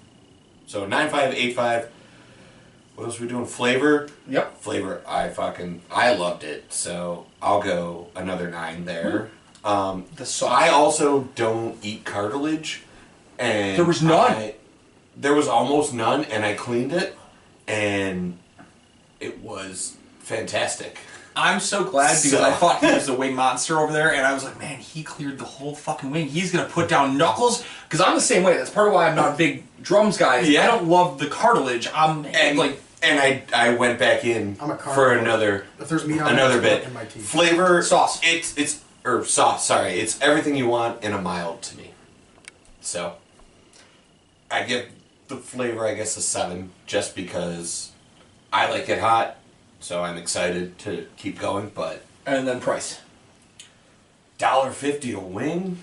so 0.67 0.87
9.5, 0.87 1.35
8.5. 1.55 1.87
What 2.95 3.05
else 3.05 3.19
are 3.19 3.23
we 3.23 3.29
doing? 3.29 3.47
Flavor? 3.47 4.09
Yep. 4.29 4.59
Flavor, 4.61 5.03
I 5.07 5.29
fucking, 5.31 5.83
I 5.91 6.15
loved 6.15 6.45
it. 6.45 6.73
So 6.73 7.27
I'll 7.43 7.61
go 7.63 8.09
another 8.15 8.49
9 8.51 8.85
there. 8.85 9.31
Um, 9.65 10.05
The 10.17 10.27
sauce. 10.27 10.53
I 10.53 10.69
also 10.69 11.23
don't 11.35 11.77
eat 11.83 12.05
cartilage. 12.05 12.83
And 13.39 13.77
There 13.77 13.85
was 13.85 14.03
none. 14.03 14.33
I- 14.33 14.55
there 15.17 15.35
was 15.35 15.47
almost 15.49 15.93
none, 15.95 16.25
and 16.25 16.45
I 16.45 16.55
cleaned 16.55 16.93
it, 16.93 17.17
and 17.69 18.37
it 19.21 19.39
was 19.41 19.97
fantastic. 20.19 20.99
I'm 21.37 21.59
so 21.61 21.85
glad 21.85 22.09
because 22.11 22.31
So- 22.31 22.43
I 22.45 22.53
thought 22.53 22.81
he 22.81 22.87
was 22.93 23.07
the 23.07 23.15
wing 23.15 23.35
monster 23.35 23.79
over 23.81 23.93
there, 23.93 24.15
and 24.15 24.25
I 24.25 24.33
was 24.33 24.45
like, 24.45 24.59
man, 24.59 24.79
he 24.79 25.03
cleared 25.03 25.39
the 25.39 25.45
whole 25.45 25.75
fucking 25.75 26.11
wing. 26.11 26.29
He's 26.29 26.53
gonna 26.53 26.69
put 26.69 26.89
down 26.89 27.19
knuckles 27.19 27.65
because 27.89 28.01
I'm 28.01 28.15
the 28.15 28.21
same 28.21 28.43
way. 28.45 28.57
That's 28.57 28.71
part 28.71 28.89
of 28.89 28.95
why 28.95 29.09
I'm 29.09 29.17
not 29.17 29.35
a 29.35 29.37
big 29.37 29.65
drums 29.83 30.17
guy. 30.17 30.41
Yeah. 30.41 30.63
I 30.63 30.67
don't 30.69 30.87
love 30.89 31.19
the 31.19 31.27
cartilage. 31.27 31.89
I'm 31.93 32.25
and 32.27 32.57
like, 32.59 32.81
and 33.03 33.19
I 33.19 33.43
I 33.53 33.75
went 33.75 33.99
back 33.99 34.25
in 34.25 34.57
I'm 34.61 34.71
a 34.71 34.79
for 34.79 35.13
another 35.13 35.67
If 35.81 35.89
there's 35.89 36.07
meat 36.07 36.21
on 36.21 36.33
another 36.33 36.61
bit 36.61 36.85
in 36.85 36.93
my 36.95 37.05
teeth. 37.05 37.27
flavor 37.29 37.83
Sauce. 37.83 38.21
It's 38.23 38.57
it's 38.57 38.81
or 39.05 39.25
sauce. 39.25 39.67
Sorry, 39.67 39.95
it's 40.01 40.19
everything 40.23 40.57
you 40.57 40.67
want 40.69 41.03
in 41.05 41.13
a 41.13 41.21
mild 41.21 41.63
to 41.63 41.77
me. 41.77 41.91
So 42.81 43.15
I 44.51 44.63
give 44.63 44.87
the 45.29 45.37
flavor 45.37 45.87
I 45.87 45.95
guess 45.95 46.17
a 46.17 46.23
seven 46.23 46.71
just 46.87 47.15
because 47.17 47.91
I 48.53 48.71
like 48.71 48.89
it 48.89 49.01
hot. 49.01 49.37
So 49.85 50.03
I'm 50.03 50.17
excited 50.17 50.79
to 50.79 51.07
keep 51.19 51.39
going, 51.39 51.71
but 51.75 52.07
and 52.25 52.49
then 52.49 52.59
price. 52.59 53.03
dollar 54.39 54.71
fifty 54.71 55.13
a 55.13 55.21
wing. 55.21 55.77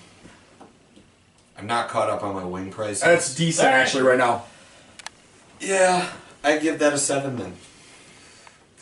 I'm 1.56 1.68
not 1.68 1.88
caught 1.88 2.10
up 2.10 2.24
on 2.24 2.34
my 2.34 2.42
wing 2.42 2.72
prices. 2.72 3.02
That's 3.02 3.32
decent 3.32 3.68
actually 3.68 4.02
right 4.02 4.18
now. 4.18 4.46
yeah. 5.60 6.10
I 6.42 6.58
give 6.58 6.80
that 6.80 6.92
a 6.92 6.98
seven 6.98 7.36
then. 7.36 7.54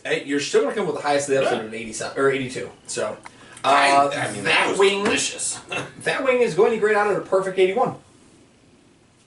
Hey, 0.07 0.25
you're 0.25 0.41
still 0.41 0.63
gonna 0.63 0.75
come 0.75 0.87
with 0.87 0.97
the 0.97 1.03
highest 1.03 1.29
of 1.29 1.35
the 1.35 1.41
episode 1.43 1.67
at 1.67 1.75
87 1.75 2.19
or 2.19 2.31
82. 2.31 2.71
So 2.87 3.19
uh, 3.63 4.11
I 4.15 4.33
mean 4.33 4.45
that 4.45 4.45
that 4.45 4.71
was 4.71 4.79
wing, 4.79 5.05
delicious. 5.05 5.61
that 6.05 6.25
wing 6.25 6.41
is 6.41 6.55
going 6.55 6.73
to 6.73 6.79
grade 6.79 6.97
out 6.97 7.09
at 7.09 7.19
a 7.19 7.21
perfect 7.21 7.59
81. 7.59 7.95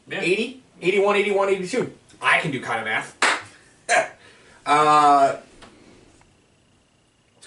Yeah. 0.08 0.22
80, 0.22 0.64
81, 0.82 1.16
81, 1.18 1.50
82. 1.50 1.94
I 2.20 2.40
can 2.40 2.50
do 2.50 2.60
kind 2.60 2.80
of 2.80 2.86
math. 2.86 4.18
uh, 4.66 5.36
it's 5.36 5.53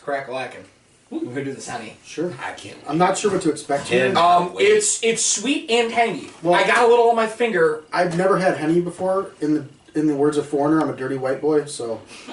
crack 0.07 0.29
lacking. 0.29 0.65
We're 1.11 1.21
gonna 1.21 1.45
do 1.45 1.53
this, 1.53 1.69
honey. 1.69 1.97
Sure. 2.05 2.33
I 2.41 2.53
can't. 2.53 2.79
I'm 2.89 2.97
not 2.97 3.19
sure 3.19 3.33
what 3.33 3.43
to 3.43 3.51
expect 3.51 3.89
here. 3.89 4.07
Ten. 4.07 4.17
Um, 4.17 4.55
it's 4.59 5.03
it's 5.03 5.25
sweet 5.25 5.69
and 5.69 5.93
tangy. 5.93 6.31
Well- 6.45 6.55
I 6.55 6.65
got 6.67 6.85
a 6.85 6.87
little 6.89 7.11
on 7.11 7.17
my 7.17 7.27
finger. 7.27 7.83
I've 7.93 8.17
never 8.17 8.39
had 8.39 8.57
henny 8.57 8.81
before. 8.81 9.33
In 9.41 9.55
the 9.55 9.67
in 9.97 10.07
the 10.07 10.15
words 10.15 10.37
of 10.37 10.47
Foreigner, 10.47 10.81
I'm 10.81 10.91
a 10.91 10.97
dirty 10.97 11.17
white 11.17 11.41
boy, 11.41 11.65
so. 11.65 12.01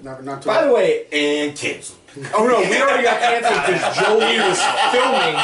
not, 0.00 0.24
not 0.24 0.42
to 0.42 0.48
By 0.48 0.64
the 0.64 0.72
way, 0.72 1.06
and 1.12 1.56
cancel. 1.56 1.96
oh 2.34 2.46
no, 2.46 2.60
we 2.70 2.80
already 2.80 3.02
got 3.02 3.20
canceled 3.20 3.66
because 3.66 3.96
Joey 3.96 4.38
was 4.38 4.60
filming. 4.92 5.36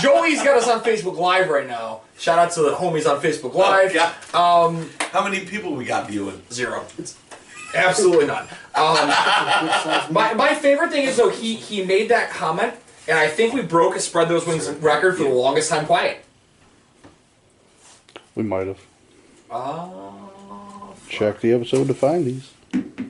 Joey's 0.00 0.42
got 0.42 0.56
us 0.58 0.68
on 0.68 0.80
Facebook 0.82 1.16
Live 1.18 1.48
right 1.50 1.66
now. 1.66 2.02
Shout 2.18 2.38
out 2.38 2.52
to 2.52 2.62
the 2.62 2.70
homies 2.70 3.10
on 3.10 3.20
Facebook 3.20 3.54
Live. 3.54 3.94
Yeah. 3.94 4.12
Um, 4.32 4.88
How 5.10 5.24
many 5.24 5.44
people 5.44 5.74
we 5.74 5.84
got 5.84 6.08
viewing? 6.08 6.40
zero. 6.52 6.84
Absolutely 7.74 8.26
not. 8.26 8.42
Um, 8.74 9.08
my, 10.12 10.34
my 10.34 10.54
favorite 10.54 10.90
thing 10.90 11.06
is 11.06 11.16
though 11.16 11.30
he 11.30 11.54
he 11.54 11.84
made 11.84 12.08
that 12.10 12.30
comment, 12.30 12.74
and 13.08 13.18
I 13.18 13.28
think 13.28 13.54
we 13.54 13.62
broke 13.62 13.96
a 13.96 14.00
spread 14.00 14.28
those 14.28 14.46
wings 14.46 14.68
record 14.68 15.16
for 15.16 15.24
the 15.24 15.28
longest 15.30 15.70
time 15.70 15.86
quiet. 15.86 16.24
We 18.34 18.42
might 18.42 18.66
have. 18.66 18.80
Oh, 19.50 20.94
Check 21.08 21.40
the 21.40 21.52
episode 21.52 21.88
to 21.88 21.94
find 21.94 22.24
these. 22.24 22.50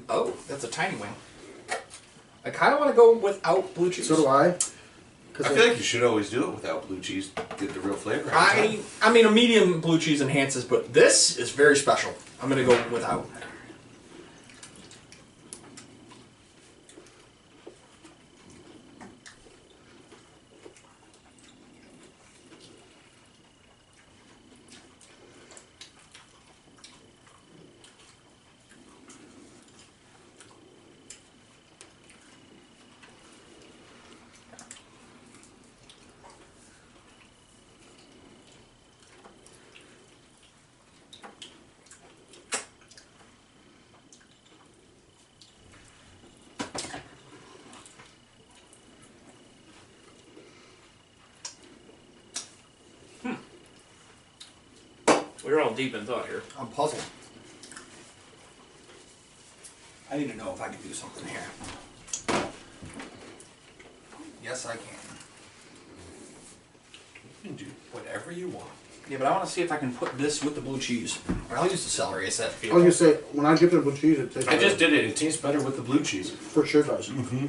oh, 0.08 0.34
that's 0.48 0.64
a 0.64 0.68
tiny 0.68 0.96
wing. 0.96 1.14
I 2.44 2.50
kind 2.50 2.74
of 2.74 2.80
want 2.80 2.90
to 2.90 2.96
go 2.96 3.16
without 3.16 3.72
blue 3.74 3.90
cheese. 3.90 4.08
So 4.08 4.16
do 4.16 4.26
I. 4.26 4.56
I 5.38 5.48
feel 5.48 5.68
like 5.68 5.76
you 5.76 5.82
should 5.82 6.02
always 6.02 6.28
do 6.28 6.44
it 6.48 6.54
without 6.54 6.86
blue 6.88 7.00
cheese. 7.00 7.30
Get 7.58 7.72
the 7.72 7.80
real 7.80 7.94
flavor. 7.94 8.30
I 8.34 8.80
I 9.00 9.12
mean 9.12 9.24
a 9.24 9.30
medium 9.30 9.80
blue 9.80 9.98
cheese 9.98 10.20
enhances, 10.20 10.64
but 10.64 10.92
this 10.92 11.38
is 11.38 11.52
very 11.52 11.76
special. 11.76 12.12
I'm 12.42 12.48
gonna 12.48 12.64
go 12.64 12.76
without. 12.90 13.28
We're 55.44 55.60
all 55.60 55.74
deep 55.74 55.94
in 55.94 56.04
thought 56.06 56.26
here. 56.26 56.42
I'm 56.58 56.68
puzzled. 56.68 57.02
I 60.10 60.18
need 60.18 60.30
to 60.30 60.36
know 60.36 60.52
if 60.52 60.60
I 60.60 60.68
can 60.68 60.80
do 60.82 60.92
something 60.92 61.26
here. 61.26 61.40
Yes, 64.44 64.66
I 64.66 64.72
can. 64.76 64.82
You 67.42 67.48
can 67.48 67.56
do 67.56 67.66
whatever 67.92 68.30
you 68.30 68.48
want. 68.48 68.68
Yeah, 69.08 69.18
but 69.18 69.26
I 69.26 69.30
want 69.32 69.44
to 69.44 69.50
see 69.50 69.62
if 69.62 69.72
I 69.72 69.78
can 69.78 69.92
put 69.94 70.16
this 70.16 70.44
with 70.44 70.54
the 70.54 70.60
blue 70.60 70.78
cheese. 70.78 71.18
Or 71.50 71.58
I'll 71.58 71.68
use 71.68 71.82
the 71.82 71.90
celery. 71.90 72.28
Is 72.28 72.36
that 72.38 72.48
I 72.48 72.52
feel? 72.52 72.74
was 72.74 72.82
gonna 72.82 72.92
say 72.92 73.14
when 73.32 73.46
I 73.46 73.56
dip 73.56 73.72
it 73.72 73.76
in 73.76 73.82
blue 73.82 73.96
cheese, 73.96 74.18
it 74.18 74.32
tastes. 74.32 74.48
I 74.48 74.58
just 74.58 74.78
better. 74.78 74.90
did 74.90 75.04
it. 75.04 75.10
It 75.10 75.16
tastes 75.16 75.40
better 75.40 75.60
with 75.60 75.76
the 75.76 75.82
blue 75.82 76.02
cheese. 76.04 76.30
for 76.30 76.64
sure 76.64 76.82
does. 76.82 77.08
Mm-hmm. 77.08 77.46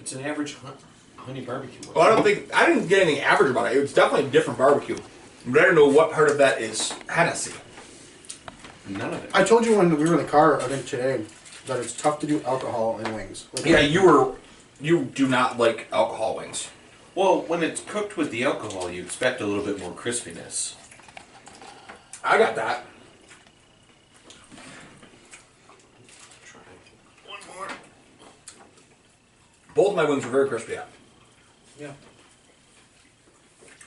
It's 0.00 0.12
an 0.12 0.24
average 0.24 0.54
hun- 0.56 0.74
honey 1.20 1.40
barbecue. 1.42 1.80
Well, 1.94 2.06
I 2.06 2.10
don't 2.10 2.22
think 2.22 2.54
I 2.54 2.66
didn't 2.66 2.88
get 2.88 3.02
anything 3.02 3.22
average 3.22 3.50
about 3.50 3.72
it. 3.72 3.76
It 3.76 3.80
was 3.80 3.92
definitely 3.92 4.28
a 4.28 4.30
different 4.30 4.58
barbecue, 4.58 4.98
but 5.46 5.60
I 5.60 5.64
don't 5.64 5.74
know 5.74 5.88
what 5.88 6.12
part 6.12 6.30
of 6.30 6.38
that 6.38 6.60
is 6.60 6.92
Hennessy. 7.08 7.52
None 8.88 9.14
of 9.14 9.24
it. 9.24 9.30
I 9.32 9.44
told 9.44 9.64
you 9.64 9.76
when 9.76 9.96
we 9.96 10.04
were 10.04 10.18
in 10.18 10.24
the 10.24 10.30
car, 10.30 10.60
I 10.60 10.64
think 10.64 10.86
today, 10.86 11.24
that 11.66 11.78
it's 11.78 11.94
tough 11.94 12.18
to 12.20 12.26
do 12.26 12.42
alcohol 12.42 12.98
in 12.98 13.14
wings. 13.14 13.46
Like, 13.52 13.66
Yeah, 13.66 13.80
you 13.80 14.04
were. 14.04 14.34
You 14.80 15.04
do 15.04 15.28
not 15.28 15.58
like 15.58 15.86
alcohol 15.92 16.36
wings. 16.36 16.70
Well, 17.14 17.42
when 17.42 17.62
it's 17.62 17.82
cooked 17.82 18.16
with 18.16 18.30
the 18.30 18.44
alcohol, 18.44 18.90
you 18.90 19.02
expect 19.02 19.40
a 19.40 19.46
little 19.46 19.64
bit 19.64 19.78
more 19.78 19.92
crispiness. 19.92 20.74
I 22.24 22.38
got 22.38 22.54
that. 22.56 22.84
One 27.26 27.38
more. 27.54 27.68
Both 29.74 29.94
my 29.94 30.04
wings 30.04 30.24
were 30.24 30.30
very 30.30 30.48
crispy. 30.48 30.78
Yeah. 31.80 31.92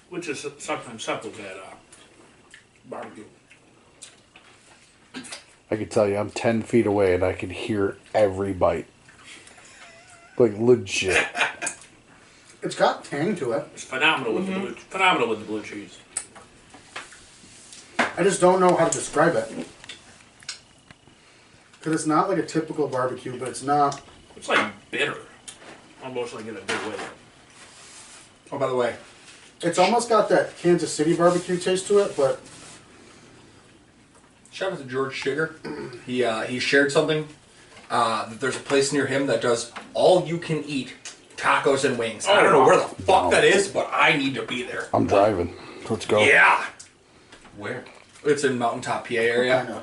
Which 0.09 0.27
is 0.27 0.45
sometimes 0.57 1.03
simple 1.03 1.31
at 1.39 1.57
uh, 1.57 1.75
barbecue. 2.89 3.25
I 5.69 5.75
can 5.75 5.89
tell 5.89 6.07
you, 6.07 6.17
I'm 6.17 6.31
10 6.31 6.63
feet 6.63 6.87
away 6.87 7.13
and 7.13 7.23
I 7.23 7.33
can 7.33 7.51
hear 7.51 7.97
every 8.13 8.53
bite. 8.53 8.87
Like, 10.37 10.57
legit. 10.57 11.25
It's 12.63 12.75
got 12.75 13.03
tang 13.03 13.35
to 13.35 13.51
it. 13.51 13.67
It's 13.73 13.83
phenomenal 13.83 14.35
with 14.35 14.47
the 14.47 14.57
blue, 14.57 14.73
phenomenal 14.73 15.27
with 15.27 15.39
the 15.39 15.45
blue 15.45 15.61
cheese. 15.61 15.99
I 17.99 18.23
just 18.23 18.39
don't 18.39 18.61
know 18.61 18.73
how 18.77 18.87
to 18.87 18.97
describe 18.97 19.35
it. 19.35 19.67
Because 21.77 21.93
it's 21.93 22.07
not 22.07 22.29
like 22.29 22.37
a 22.37 22.45
typical 22.45 22.87
barbecue, 22.87 23.37
but 23.37 23.49
it's 23.49 23.63
not. 23.63 24.01
It's 24.37 24.47
like 24.47 24.71
bitter, 24.91 25.17
almost 26.01 26.33
like 26.33 26.47
in 26.47 26.55
a 26.55 26.61
big 26.61 26.79
way. 26.87 26.95
Oh, 28.53 28.59
by 28.59 28.67
the 28.67 28.75
way, 28.75 28.95
It's 29.63 29.79
almost 29.79 30.09
got 30.09 30.29
that 30.29 30.55
Kansas 30.59 30.93
City 30.93 31.15
barbecue 31.15 31.57
taste 31.57 31.87
to 31.87 31.97
it, 31.99 32.15
but 32.15 32.39
shout 34.51 34.73
out 34.73 34.77
to 34.77 34.85
George 34.85 35.15
Sugar. 35.15 35.55
He 36.05 36.23
uh, 36.23 36.41
he 36.41 36.59
shared 36.59 36.91
something 36.91 37.27
uh, 37.89 38.27
that 38.29 38.39
there's 38.41 38.57
a 38.57 38.59
place 38.59 38.91
near 38.91 39.07
him 39.07 39.25
that 39.27 39.41
does 39.41 39.71
all 39.93 40.25
you 40.25 40.37
can 40.37 40.61
eat 40.65 40.93
tacos 41.37 41.85
and 41.85 41.97
wings. 41.97 42.27
I 42.27 42.43
don't 42.43 42.51
know 42.51 42.65
where 42.65 42.77
the 42.77 42.83
fuck 43.03 43.31
that 43.31 43.45
is, 43.45 43.69
but 43.69 43.89
I 43.91 44.17
need 44.17 44.35
to 44.35 44.43
be 44.43 44.63
there. 44.63 44.87
I'm 44.93 45.07
driving. 45.07 45.55
Let's 45.89 46.05
go. 46.05 46.21
Yeah, 46.21 46.65
Where? 47.57 47.85
it's 48.25 48.43
in 48.43 48.57
Mountaintop, 48.57 49.07
PA 49.07 49.13
I 49.15 49.17
area. 49.17 49.63
know. 49.63 49.81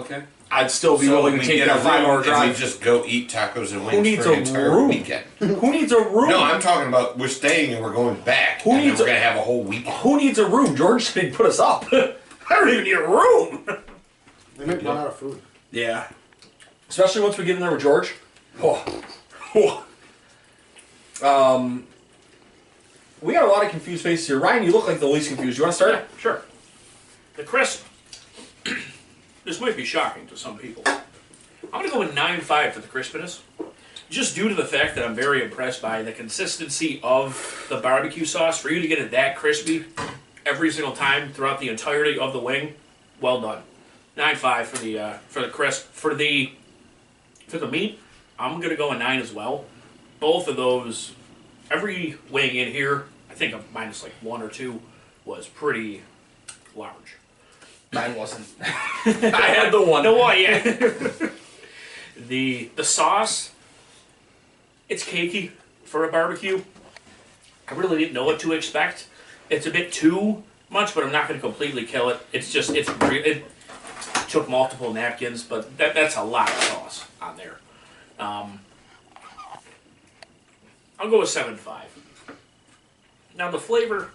Okay. 0.00 0.22
I'd 0.50 0.70
still 0.70 0.96
be 0.98 1.06
So 1.06 1.16
willing 1.16 1.34
we 1.34 1.40
to 1.40 1.46
take 1.46 1.56
get 1.58 1.68
a 1.68 1.74
that 1.74 1.82
five 1.82 2.04
hour 2.04 2.18
room 2.18 2.24
and 2.28 2.40
we 2.40 2.46
drive. 2.46 2.56
just 2.58 2.80
go 2.80 3.04
eat 3.06 3.28
tacos 3.30 3.72
and 3.72 3.84
wings 3.84 4.02
needs 4.02 4.24
for 4.24 4.32
an 4.32 4.38
a 4.38 4.42
entire 4.42 4.70
room? 4.70 4.88
weekend. 4.88 5.24
Who 5.38 5.70
needs 5.72 5.92
a 5.92 5.98
room? 6.00 6.30
No, 6.30 6.42
I'm 6.42 6.60
talking 6.60 6.88
about 6.88 7.18
we're 7.18 7.28
staying 7.28 7.74
and 7.74 7.84
we're 7.84 7.92
going 7.92 8.18
back. 8.22 8.62
Who 8.62 8.70
and 8.70 8.80
then 8.80 8.88
needs 8.88 8.98
we're 9.00 9.06
a- 9.06 9.08
gonna 9.10 9.20
have 9.20 9.36
a 9.36 9.42
whole 9.42 9.62
weekend. 9.62 9.94
Who 9.98 10.16
needs 10.16 10.38
a 10.38 10.48
room? 10.48 10.74
George 10.74 11.04
said 11.04 11.24
he'd 11.24 11.34
put 11.34 11.46
us 11.46 11.58
up. 11.60 11.84
I 11.92 12.14
don't 12.50 12.68
even 12.70 12.84
need 12.84 12.92
a 12.96 13.06
room. 13.06 13.66
They 14.56 14.64
might 14.64 14.82
run 14.82 14.96
out 14.96 15.08
of 15.08 15.16
food. 15.16 15.40
Yeah. 15.70 16.08
Especially 16.88 17.20
once 17.20 17.36
we 17.36 17.44
get 17.44 17.56
in 17.56 17.60
there 17.60 17.70
with 17.70 17.82
George. 17.82 18.14
Oh. 18.62 19.02
Oh. 19.54 19.84
Um, 21.22 21.86
we 23.20 23.34
got 23.34 23.44
a 23.44 23.48
lot 23.52 23.64
of 23.64 23.70
confused 23.70 24.02
faces 24.02 24.26
here. 24.26 24.38
Ryan, 24.38 24.62
you 24.64 24.72
look 24.72 24.86
like 24.86 24.98
the 25.00 25.06
least 25.06 25.28
confused. 25.28 25.58
You 25.58 25.64
want 25.64 25.72
to 25.72 25.76
start? 25.76 25.92
Yeah, 25.94 26.18
sure. 26.18 26.42
The 27.36 27.42
crisp. 27.44 27.84
This 29.48 29.62
might 29.62 29.78
be 29.78 29.84
shocking 29.84 30.26
to 30.26 30.36
some 30.36 30.58
people. 30.58 30.82
I'm 30.86 31.80
gonna 31.80 31.88
go 31.88 31.98
with 31.98 32.14
nine 32.14 32.42
five 32.42 32.74
for 32.74 32.80
the 32.80 32.86
crispiness, 32.86 33.40
just 34.10 34.34
due 34.34 34.46
to 34.46 34.54
the 34.54 34.64
fact 34.64 34.94
that 34.94 35.06
I'm 35.06 35.14
very 35.14 35.42
impressed 35.42 35.80
by 35.80 36.02
the 36.02 36.12
consistency 36.12 37.00
of 37.02 37.66
the 37.70 37.78
barbecue 37.78 38.26
sauce. 38.26 38.60
For 38.60 38.68
you 38.68 38.82
to 38.82 38.86
get 38.86 38.98
it 38.98 39.10
that 39.12 39.36
crispy 39.36 39.86
every 40.44 40.70
single 40.70 40.92
time 40.92 41.32
throughout 41.32 41.60
the 41.60 41.70
entirety 41.70 42.18
of 42.18 42.34
the 42.34 42.38
wing, 42.38 42.74
well 43.22 43.40
done. 43.40 43.62
Nine 44.18 44.36
five 44.36 44.68
for 44.68 44.76
the 44.84 44.98
uh, 44.98 45.12
for 45.28 45.40
the 45.40 45.48
crisp. 45.48 45.92
For 45.92 46.14
the 46.14 46.52
for 47.46 47.56
the 47.56 47.68
meat, 47.68 47.98
I'm 48.38 48.60
gonna 48.60 48.76
go 48.76 48.90
a 48.90 48.98
nine 48.98 49.18
as 49.18 49.32
well. 49.32 49.64
Both 50.20 50.46
of 50.46 50.56
those, 50.56 51.12
every 51.70 52.18
wing 52.30 52.54
in 52.54 52.70
here, 52.70 53.06
I 53.30 53.34
think 53.34 53.54
minus 53.72 54.02
like 54.02 54.12
one 54.20 54.42
or 54.42 54.48
two, 54.48 54.82
was 55.24 55.48
pretty 55.48 56.02
large. 56.76 57.17
Mine 57.92 58.14
wasn't. 58.14 58.46
I 58.60 59.54
had 59.56 59.72
the 59.72 59.82
one. 59.82 60.02
The 60.02 60.12
what? 60.12 60.38
Yeah. 60.38 60.58
the 62.28 62.70
the 62.76 62.84
sauce, 62.84 63.52
it's 64.88 65.04
cakey 65.04 65.52
for 65.84 66.04
a 66.04 66.12
barbecue. 66.12 66.62
I 67.68 67.74
really 67.74 67.98
didn't 67.98 68.14
know 68.14 68.24
what 68.24 68.40
to 68.40 68.52
expect. 68.52 69.06
It's 69.50 69.66
a 69.66 69.70
bit 69.70 69.92
too 69.92 70.42
much, 70.70 70.94
but 70.94 71.04
I'm 71.04 71.12
not 71.12 71.28
going 71.28 71.40
to 71.40 71.46
completely 71.46 71.84
kill 71.86 72.10
it. 72.10 72.20
It's 72.32 72.52
just 72.52 72.70
it's 72.70 72.90
re- 72.90 73.22
it 73.24 73.44
took 74.28 74.48
multiple 74.48 74.92
napkins, 74.92 75.42
but 75.42 75.76
that 75.78 75.94
that's 75.94 76.16
a 76.16 76.22
lot 76.22 76.50
of 76.50 76.56
sauce 76.56 77.06
on 77.22 77.36
there. 77.38 77.58
Um, 78.18 78.60
I'll 80.98 81.08
go 81.08 81.20
with 81.20 81.30
seven 81.30 81.56
five. 81.56 81.88
Now 83.36 83.50
the 83.50 83.58
flavor. 83.58 84.10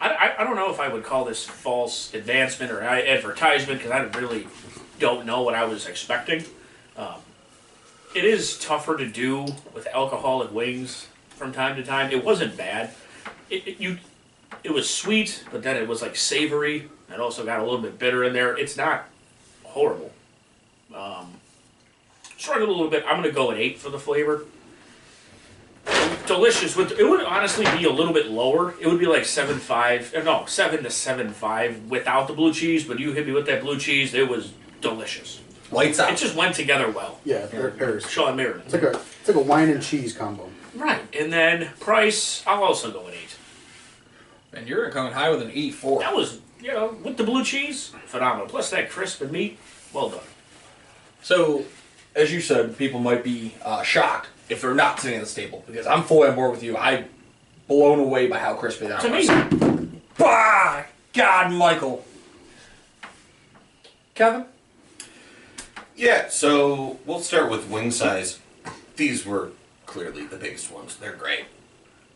I, 0.00 0.34
I, 0.38 0.44
don't 0.44 0.56
know 0.56 0.70
if 0.70 0.80
I 0.80 0.88
would 0.88 1.04
call 1.04 1.24
this 1.26 1.44
false 1.44 2.14
advancement 2.14 2.72
or 2.72 2.80
advertisement 2.80 3.80
because 3.82 3.90
I 3.90 4.00
really 4.18 4.46
don't 4.98 5.26
know 5.26 5.42
what 5.42 5.54
I 5.54 5.64
was 5.64 5.86
expecting. 5.86 6.44
Um, 6.96 7.16
it 8.14 8.24
is 8.24 8.58
tougher 8.58 8.96
to 8.96 9.06
do 9.06 9.46
with 9.74 9.86
alcoholic 9.92 10.52
wings 10.52 11.08
from 11.30 11.52
time 11.52 11.76
to 11.76 11.84
time. 11.84 12.10
It 12.10 12.24
wasn't 12.24 12.56
bad. 12.56 12.90
It, 13.50 13.68
it 13.68 13.80
you 13.80 13.98
it 14.64 14.72
was 14.72 14.88
sweet, 14.88 15.44
but 15.52 15.62
then 15.62 15.76
it 15.76 15.86
was 15.86 16.02
like 16.02 16.16
savory. 16.16 16.88
It 17.12 17.20
also 17.20 17.44
got 17.44 17.60
a 17.60 17.62
little 17.62 17.80
bit 17.80 17.98
bitter 17.98 18.24
in 18.24 18.32
there. 18.32 18.56
It's 18.56 18.76
not 18.76 19.06
horrible. 19.64 20.12
Um, 20.94 21.34
struggled 22.36 22.68
a 22.68 22.72
little 22.72 22.90
bit. 22.90 23.04
I'm 23.06 23.16
gonna 23.16 23.32
go 23.32 23.50
an 23.50 23.58
eight 23.58 23.78
for 23.78 23.90
the 23.90 23.98
flavor. 23.98 24.44
Delicious. 26.34 26.76
With 26.76 26.92
it 26.92 27.02
would 27.02 27.24
honestly 27.24 27.64
be 27.76 27.84
a 27.86 27.90
little 27.90 28.12
bit 28.12 28.30
lower. 28.30 28.74
It 28.80 28.86
would 28.86 29.00
be 29.00 29.06
like 29.06 29.24
seven 29.24 29.58
five. 29.58 30.14
uh, 30.14 30.22
No, 30.22 30.44
seven 30.46 30.84
to 30.84 30.90
seven 30.90 31.30
five 31.32 31.90
without 31.90 32.28
the 32.28 32.34
blue 32.34 32.54
cheese. 32.54 32.84
But 32.84 33.00
you 33.00 33.10
hit 33.12 33.26
me 33.26 33.32
with 33.32 33.46
that 33.46 33.62
blue 33.62 33.78
cheese. 33.80 34.14
It 34.14 34.28
was 34.28 34.52
delicious. 34.80 35.40
Lights 35.72 35.98
out. 35.98 36.12
It 36.12 36.18
just 36.18 36.36
went 36.36 36.54
together 36.54 36.88
well. 36.88 37.18
Yeah, 37.24 37.46
they're 37.46 37.72
pairs. 37.72 38.08
Sean 38.08 38.36
Mirren. 38.36 38.60
It's 38.64 38.72
like 38.72 38.84
a 38.84 38.90
it's 38.90 39.26
like 39.26 39.36
a 39.36 39.40
wine 39.40 39.70
and 39.70 39.82
cheese 39.82 40.12
combo. 40.16 40.48
Right. 40.76 41.02
And 41.18 41.32
then 41.32 41.70
price, 41.80 42.44
I'll 42.46 42.62
also 42.62 42.92
go 42.92 43.06
an 43.08 43.14
eight. 43.14 43.36
and 44.52 44.68
you're 44.68 44.88
coming 44.90 45.12
high 45.12 45.30
with 45.30 45.42
an 45.42 45.50
E 45.52 45.72
four. 45.72 45.98
That 45.98 46.14
was, 46.14 46.38
you 46.60 46.68
know, 46.72 46.96
with 47.02 47.16
the 47.16 47.24
blue 47.24 47.42
cheese, 47.42 47.92
phenomenal. 48.06 48.46
Plus 48.46 48.70
that 48.70 48.88
crisp 48.88 49.20
and 49.20 49.32
meat, 49.32 49.58
well 49.92 50.10
done. 50.10 50.20
So, 51.22 51.64
as 52.14 52.32
you 52.32 52.40
said, 52.40 52.78
people 52.78 53.00
might 53.00 53.24
be 53.24 53.54
uh, 53.64 53.82
shocked 53.82 54.28
if 54.50 54.60
they're 54.60 54.74
not 54.74 55.00
sitting 55.00 55.18
at 55.20 55.26
the 55.26 55.32
table 55.32 55.64
because 55.66 55.86
I'm 55.86 56.02
fully 56.02 56.28
on 56.28 56.34
board 56.34 56.50
with 56.50 56.62
you. 56.62 56.76
I'm 56.76 57.06
blown 57.68 58.00
away 58.00 58.26
by 58.26 58.38
how 58.38 58.54
crispy 58.54 58.88
that 58.88 59.00
To 59.00 59.10
was. 59.10 59.28
me, 59.28 60.00
Bah! 60.18 60.84
God, 61.14 61.52
Michael. 61.52 62.04
Kevin? 64.14 64.44
Yeah, 65.96 66.28
so 66.28 66.98
we'll 67.06 67.20
start 67.20 67.50
with 67.50 67.68
wing 67.68 67.90
size. 67.90 68.38
These 68.96 69.24
were 69.24 69.50
clearly 69.86 70.26
the 70.26 70.36
biggest 70.36 70.70
ones. 70.72 70.96
They're 70.96 71.14
great. 71.16 71.44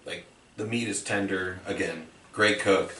Like 0.04 0.26
the 0.56 0.64
meat 0.66 0.88
is 0.88 1.02
tender. 1.02 1.60
Again, 1.66 2.06
great 2.32 2.60
cook. 2.60 2.94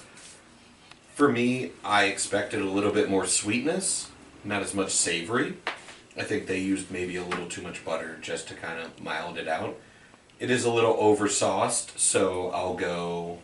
For 1.14 1.31
me, 1.31 1.70
I 1.85 2.05
expected 2.05 2.61
a 2.61 2.64
little 2.68 2.90
bit 2.92 3.09
more 3.09 3.27
sweetness, 3.27 4.11
not 4.42 4.62
as 4.62 4.75
much 4.75 4.90
savory. 4.90 5.55
I 6.16 6.22
think 6.22 6.46
they 6.46 6.59
used 6.59 6.90
maybe 6.90 7.16
a 7.16 7.24
little 7.24 7.46
too 7.46 7.62
much 7.62 7.85
butter 7.85 8.18
just 8.22 8.46
to 8.48 8.55
kind 8.55 8.81
of 8.81 9.00
mild 9.03 9.37
it 9.37 9.48
out. 9.48 9.77
It 10.38 10.50
is 10.50 10.64
a 10.64 10.70
little 10.72 10.94
oversauced, 10.98 11.98
so 11.98 12.50
I'll 12.50 12.74
go. 12.74 13.38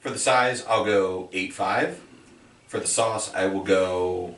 For 0.00 0.10
the 0.10 0.18
size, 0.18 0.64
I'll 0.66 0.84
go 0.84 1.28
8.5. 1.32 1.96
For 2.68 2.78
the 2.80 2.86
sauce, 2.86 3.32
I 3.34 3.46
will 3.46 3.62
go 3.62 4.36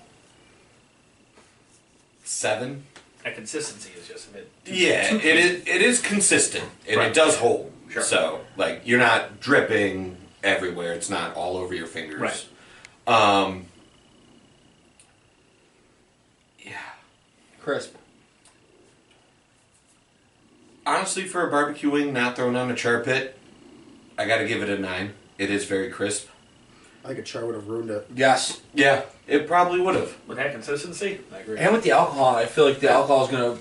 7. 2.25 2.85
that 3.25 3.35
consistency 3.35 3.91
is 3.99 4.07
just 4.07 4.29
a 4.31 4.33
bit. 4.35 4.51
Yeah, 4.67 5.15
it 5.15 5.25
is. 5.25 5.53
It 5.67 5.83
is 5.83 6.01
consistent, 6.01 6.65
and 6.87 6.99
Right. 6.99 7.09
it 7.11 7.15
does 7.15 7.37
hold. 7.37 7.73
Sure. 7.91 8.03
So, 8.03 8.41
like, 8.57 8.83
you're 8.85 8.99
not 8.99 9.41
dripping 9.41 10.17
everywhere. 10.45 10.93
It's 10.93 11.09
not 11.11 11.35
all 11.35 11.57
over 11.57 11.75
your 11.75 11.87
fingers. 11.87 12.21
Right. 12.21 12.47
Um. 13.07 13.67
Yeah. 16.61 16.73
Crisp. 17.67 17.97
Honestly, 20.87 21.25
for 21.25 21.45
a 21.45 21.51
barbecue 21.51 21.91
wing 21.91 22.13
not 22.13 22.37
thrown 22.37 22.55
on 22.55 22.71
a 22.71 22.77
char 22.77 23.03
pit, 23.03 23.37
I 24.17 24.25
got 24.25 24.39
to 24.39 24.47
give 24.47 24.63
it 24.63 24.69
a 24.69 24.79
nine. 24.79 25.15
It 25.37 25.51
is 25.51 25.65
very 25.65 25.91
crisp. 25.91 26.29
I 27.05 27.09
think 27.09 27.19
a 27.19 27.23
char 27.23 27.45
would 27.45 27.57
have 27.57 27.67
ruined 27.67 27.91
it. 27.91 28.07
Yes. 28.15 28.61
Yeah, 28.73 29.03
it 29.27 29.49
probably 29.49 29.81
would 29.81 29.97
have. 29.97 30.17
With 30.29 30.37
that 30.37 30.53
consistency, 30.53 31.19
I 31.35 31.39
agree. 31.39 31.59
And 31.59 31.73
with 31.73 31.83
the 31.83 31.91
alcohol, 31.91 32.37
I 32.37 32.47
feel 32.47 32.69
like 32.69 32.79
the 32.79 32.89
alcohol 32.89 33.25
is 33.25 33.33
gonna 33.33 33.59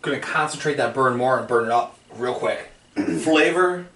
gonna 0.00 0.20
concentrate 0.20 0.78
that 0.78 0.94
burn 0.94 1.18
more 1.18 1.38
and 1.38 1.46
burn 1.46 1.66
it 1.66 1.70
up 1.70 1.98
real 2.16 2.32
quick. 2.32 2.70
Flavor, 2.94 3.88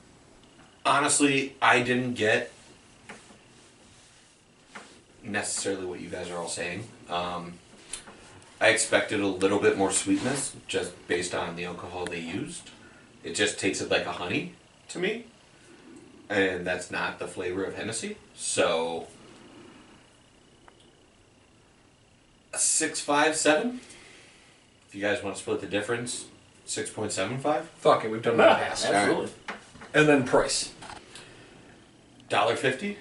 honestly, 0.84 1.56
I 1.62 1.80
didn't 1.80 2.12
get 2.12 2.52
necessarily 5.24 5.86
what 5.86 6.00
you 6.00 6.10
guys 6.10 6.28
are 6.28 6.36
all 6.36 6.48
saying. 6.48 6.86
Um, 7.08 7.54
I 8.60 8.68
expected 8.70 9.20
a 9.20 9.26
little 9.26 9.60
bit 9.60 9.78
more 9.78 9.92
sweetness 9.92 10.56
just 10.66 10.92
based 11.06 11.34
on 11.34 11.56
the 11.56 11.64
alcohol 11.64 12.06
they 12.06 12.20
used. 12.20 12.70
It 13.22 13.34
just 13.34 13.58
tasted 13.58 13.90
like 13.90 14.06
a 14.06 14.12
honey 14.12 14.54
to 14.88 14.98
me, 14.98 15.26
and 16.28 16.66
that's 16.66 16.90
not 16.90 17.18
the 17.18 17.28
flavor 17.28 17.64
of 17.64 17.74
Hennessy. 17.76 18.16
So, 18.34 19.06
six 22.54 23.00
five 23.00 23.36
seven. 23.36 23.80
If 24.88 24.94
you 24.94 25.02
guys 25.02 25.22
want 25.22 25.36
to 25.36 25.42
split 25.42 25.60
the 25.60 25.66
difference, 25.66 26.26
six 26.64 26.90
point 26.90 27.12
seven 27.12 27.38
five. 27.38 27.68
Fuck 27.76 28.04
it, 28.04 28.10
we've 28.10 28.22
done 28.22 28.38
that 28.38 28.52
in 28.52 28.58
the 28.58 28.64
past. 28.66 28.86
Absolutely. 28.86 29.32
And 29.94 30.08
then 30.08 30.24
price. 30.24 30.72
Dollar 32.28 32.56
fifty. 32.56 32.98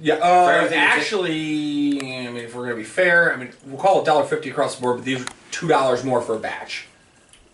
Yeah, 0.00 0.16
For 0.16 0.22
uh, 0.24 0.48
everything 0.56 0.78
actually, 0.78 2.00
I 2.26 2.30
mean, 2.30 2.36
if 2.44 2.54
we're 2.54 2.64
gonna 2.64 2.76
be 2.76 2.84
fair, 2.84 3.32
I 3.32 3.36
mean, 3.36 3.52
we'll 3.66 3.80
call 3.80 4.00
it 4.02 4.04
dollar 4.04 4.24
fifty 4.24 4.50
across 4.50 4.76
the 4.76 4.82
board, 4.82 4.96
but 4.98 5.04
these 5.04 5.22
are 5.22 5.28
two 5.50 5.66
dollars 5.68 6.04
more 6.04 6.20
for 6.20 6.36
a 6.36 6.38
batch. 6.38 6.86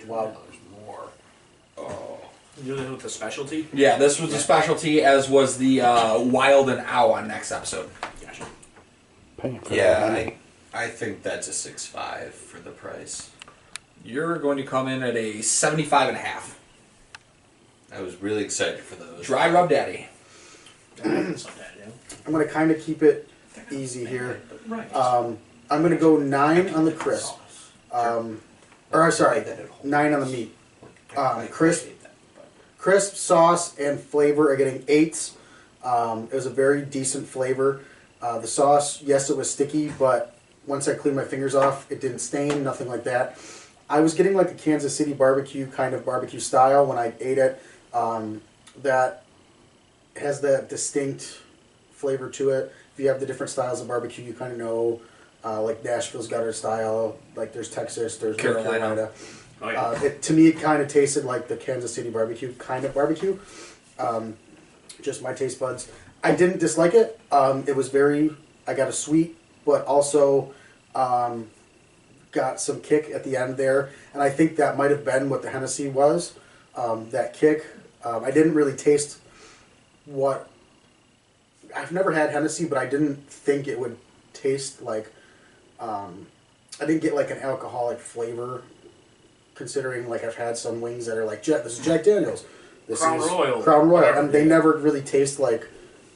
Wow. 0.06 0.36
more. 0.84 1.08
Oh. 1.76 2.18
You 2.58 2.74
do 2.74 2.76
that 2.82 2.90
with 2.90 3.02
the 3.02 3.08
specialty? 3.08 3.68
Yeah, 3.72 3.98
this 3.98 4.20
was 4.20 4.32
a 4.34 4.38
specialty, 4.38 5.02
as 5.02 5.28
was 5.28 5.58
the 5.58 5.80
uh, 5.82 6.18
wild 6.20 6.68
and 6.70 6.80
owl 6.86 7.12
on 7.12 7.28
next 7.28 7.52
episode. 7.52 7.88
Gotcha. 8.20 8.46
Paying 9.36 9.60
for 9.60 9.74
Yeah, 9.74 10.00
that. 10.00 10.12
I, 10.12 10.34
I 10.74 10.88
think 10.88 11.22
that's 11.22 11.46
a 11.46 11.52
six 11.52 11.86
five 11.86 12.34
for 12.34 12.58
the 12.58 12.70
price. 12.70 13.30
You're 14.04 14.38
going 14.38 14.56
to 14.58 14.64
come 14.64 14.88
in 14.88 15.02
at 15.02 15.16
a 15.16 15.42
75 15.42 16.08
and 16.08 16.16
a 16.16 16.20
half. 16.20 16.58
I 17.92 18.00
was 18.00 18.16
really 18.22 18.44
excited 18.44 18.78
for 18.80 18.94
those. 18.96 19.24
Dry 19.26 19.50
rub 19.50 19.68
daddy. 19.70 20.08
That's 20.96 21.44
not 22.32 22.40
bad, 22.40 22.52
yeah. 22.52 22.66
I'm 22.66 22.66
gonna 22.66 22.68
kind 22.68 22.70
of 22.70 22.80
keep 22.80 23.02
it 23.02 23.28
easy 23.70 24.04
here. 24.04 24.40
Um, 24.94 25.38
I'm 25.70 25.82
gonna 25.82 25.96
go 25.96 26.16
nine 26.16 26.74
on 26.74 26.84
the 26.84 26.92
crisp. 26.92 27.34
Um, 27.92 28.40
or 28.92 29.02
I'm 29.02 29.12
sorry, 29.12 29.44
nine 29.82 30.12
on 30.12 30.20
the 30.20 30.26
meat. 30.26 30.54
Um, 31.16 31.48
crisp, 31.48 31.88
crisp 32.78 33.14
sauce 33.14 33.78
and 33.78 34.00
flavor 34.00 34.52
are 34.52 34.56
getting 34.56 34.84
eights. 34.88 35.36
Um, 35.84 36.24
it 36.24 36.34
was 36.34 36.46
a 36.46 36.50
very 36.50 36.82
decent 36.82 37.26
flavor. 37.26 37.80
Uh, 38.20 38.38
the 38.38 38.46
sauce, 38.46 39.02
yes, 39.02 39.30
it 39.30 39.36
was 39.36 39.50
sticky, 39.50 39.92
but 39.98 40.38
once 40.66 40.88
I 40.88 40.94
cleaned 40.94 41.16
my 41.16 41.24
fingers 41.24 41.54
off, 41.54 41.90
it 41.90 42.00
didn't 42.00 42.18
stain, 42.18 42.64
nothing 42.64 42.88
like 42.88 43.04
that. 43.04 43.38
I 43.90 44.00
was 44.00 44.14
getting 44.14 44.34
like 44.34 44.50
a 44.50 44.54
Kansas 44.54 44.96
City 44.96 45.12
barbecue 45.12 45.66
kind 45.66 45.94
of 45.94 46.04
barbecue 46.04 46.40
style 46.40 46.86
when 46.86 46.98
I 46.98 47.14
ate 47.20 47.38
it. 47.38 47.62
Um, 47.94 48.42
that 48.82 49.24
has 50.16 50.40
that 50.42 50.68
distinct 50.68 51.40
flavor 51.98 52.30
to 52.30 52.50
it. 52.50 52.72
If 52.94 53.00
you 53.00 53.08
have 53.08 53.20
the 53.20 53.26
different 53.26 53.50
styles 53.50 53.80
of 53.80 53.88
barbecue, 53.88 54.24
you 54.24 54.32
kind 54.32 54.52
of 54.52 54.58
know. 54.58 55.00
Uh, 55.44 55.62
like 55.62 55.84
Nashville's 55.84 56.26
got 56.26 56.42
her 56.42 56.52
style. 56.52 57.16
Like 57.36 57.52
there's 57.52 57.70
Texas, 57.70 58.16
there's 58.16 58.36
North 58.42 58.56
Carolina. 58.64 58.78
Carolina. 58.78 59.10
Oh, 59.60 59.70
yeah. 59.70 59.82
Uh, 59.82 60.00
it, 60.02 60.22
to 60.22 60.32
me, 60.32 60.48
it 60.48 60.60
kind 60.60 60.82
of 60.82 60.88
tasted 60.88 61.24
like 61.24 61.48
the 61.48 61.56
Kansas 61.56 61.94
City 61.94 62.10
barbecue 62.10 62.52
kind 62.54 62.84
of 62.84 62.94
barbecue. 62.94 63.38
Um, 63.98 64.36
just 65.00 65.22
my 65.22 65.32
taste 65.32 65.60
buds. 65.60 65.90
I 66.22 66.34
didn't 66.34 66.58
dislike 66.58 66.94
it. 66.94 67.20
Um, 67.30 67.64
it 67.66 67.76
was 67.76 67.88
very. 67.88 68.34
I 68.66 68.74
got 68.74 68.88
a 68.88 68.92
sweet, 68.92 69.36
but 69.64 69.84
also 69.86 70.52
um, 70.94 71.48
got 72.32 72.60
some 72.60 72.80
kick 72.80 73.10
at 73.14 73.24
the 73.24 73.36
end 73.36 73.56
there, 73.56 73.90
and 74.12 74.22
I 74.22 74.30
think 74.30 74.56
that 74.56 74.76
might 74.76 74.90
have 74.90 75.04
been 75.04 75.30
what 75.30 75.42
the 75.42 75.50
Hennessy 75.50 75.88
was. 75.88 76.34
Um, 76.74 77.10
that 77.10 77.34
kick. 77.34 77.64
Um, 78.04 78.24
I 78.24 78.30
didn't 78.30 78.54
really 78.54 78.76
taste 78.76 79.18
what. 80.04 80.48
I've 81.74 81.92
never 81.92 82.12
had 82.12 82.30
Hennessy, 82.30 82.66
but 82.66 82.78
I 82.78 82.86
didn't 82.86 83.16
think 83.28 83.68
it 83.68 83.78
would 83.78 83.96
taste 84.32 84.82
like. 84.82 85.12
Um, 85.80 86.26
I 86.80 86.86
didn't 86.86 87.02
get 87.02 87.14
like 87.14 87.30
an 87.30 87.38
alcoholic 87.38 87.98
flavor 87.98 88.62
considering 89.54 90.08
like 90.08 90.24
I've 90.24 90.36
had 90.36 90.56
some 90.56 90.80
wings 90.80 91.06
that 91.06 91.18
are 91.18 91.24
like 91.24 91.42
Jack. 91.42 91.64
This 91.64 91.78
is 91.78 91.84
Jack 91.84 92.04
Daniels. 92.04 92.44
This 92.86 93.00
Crown 93.00 93.18
is 93.18 93.26
Royal, 93.26 93.62
Crown 93.62 93.88
Royal, 93.88 94.18
and 94.18 94.32
they 94.32 94.44
never 94.44 94.78
really 94.78 95.02
taste 95.02 95.38
like 95.38 95.68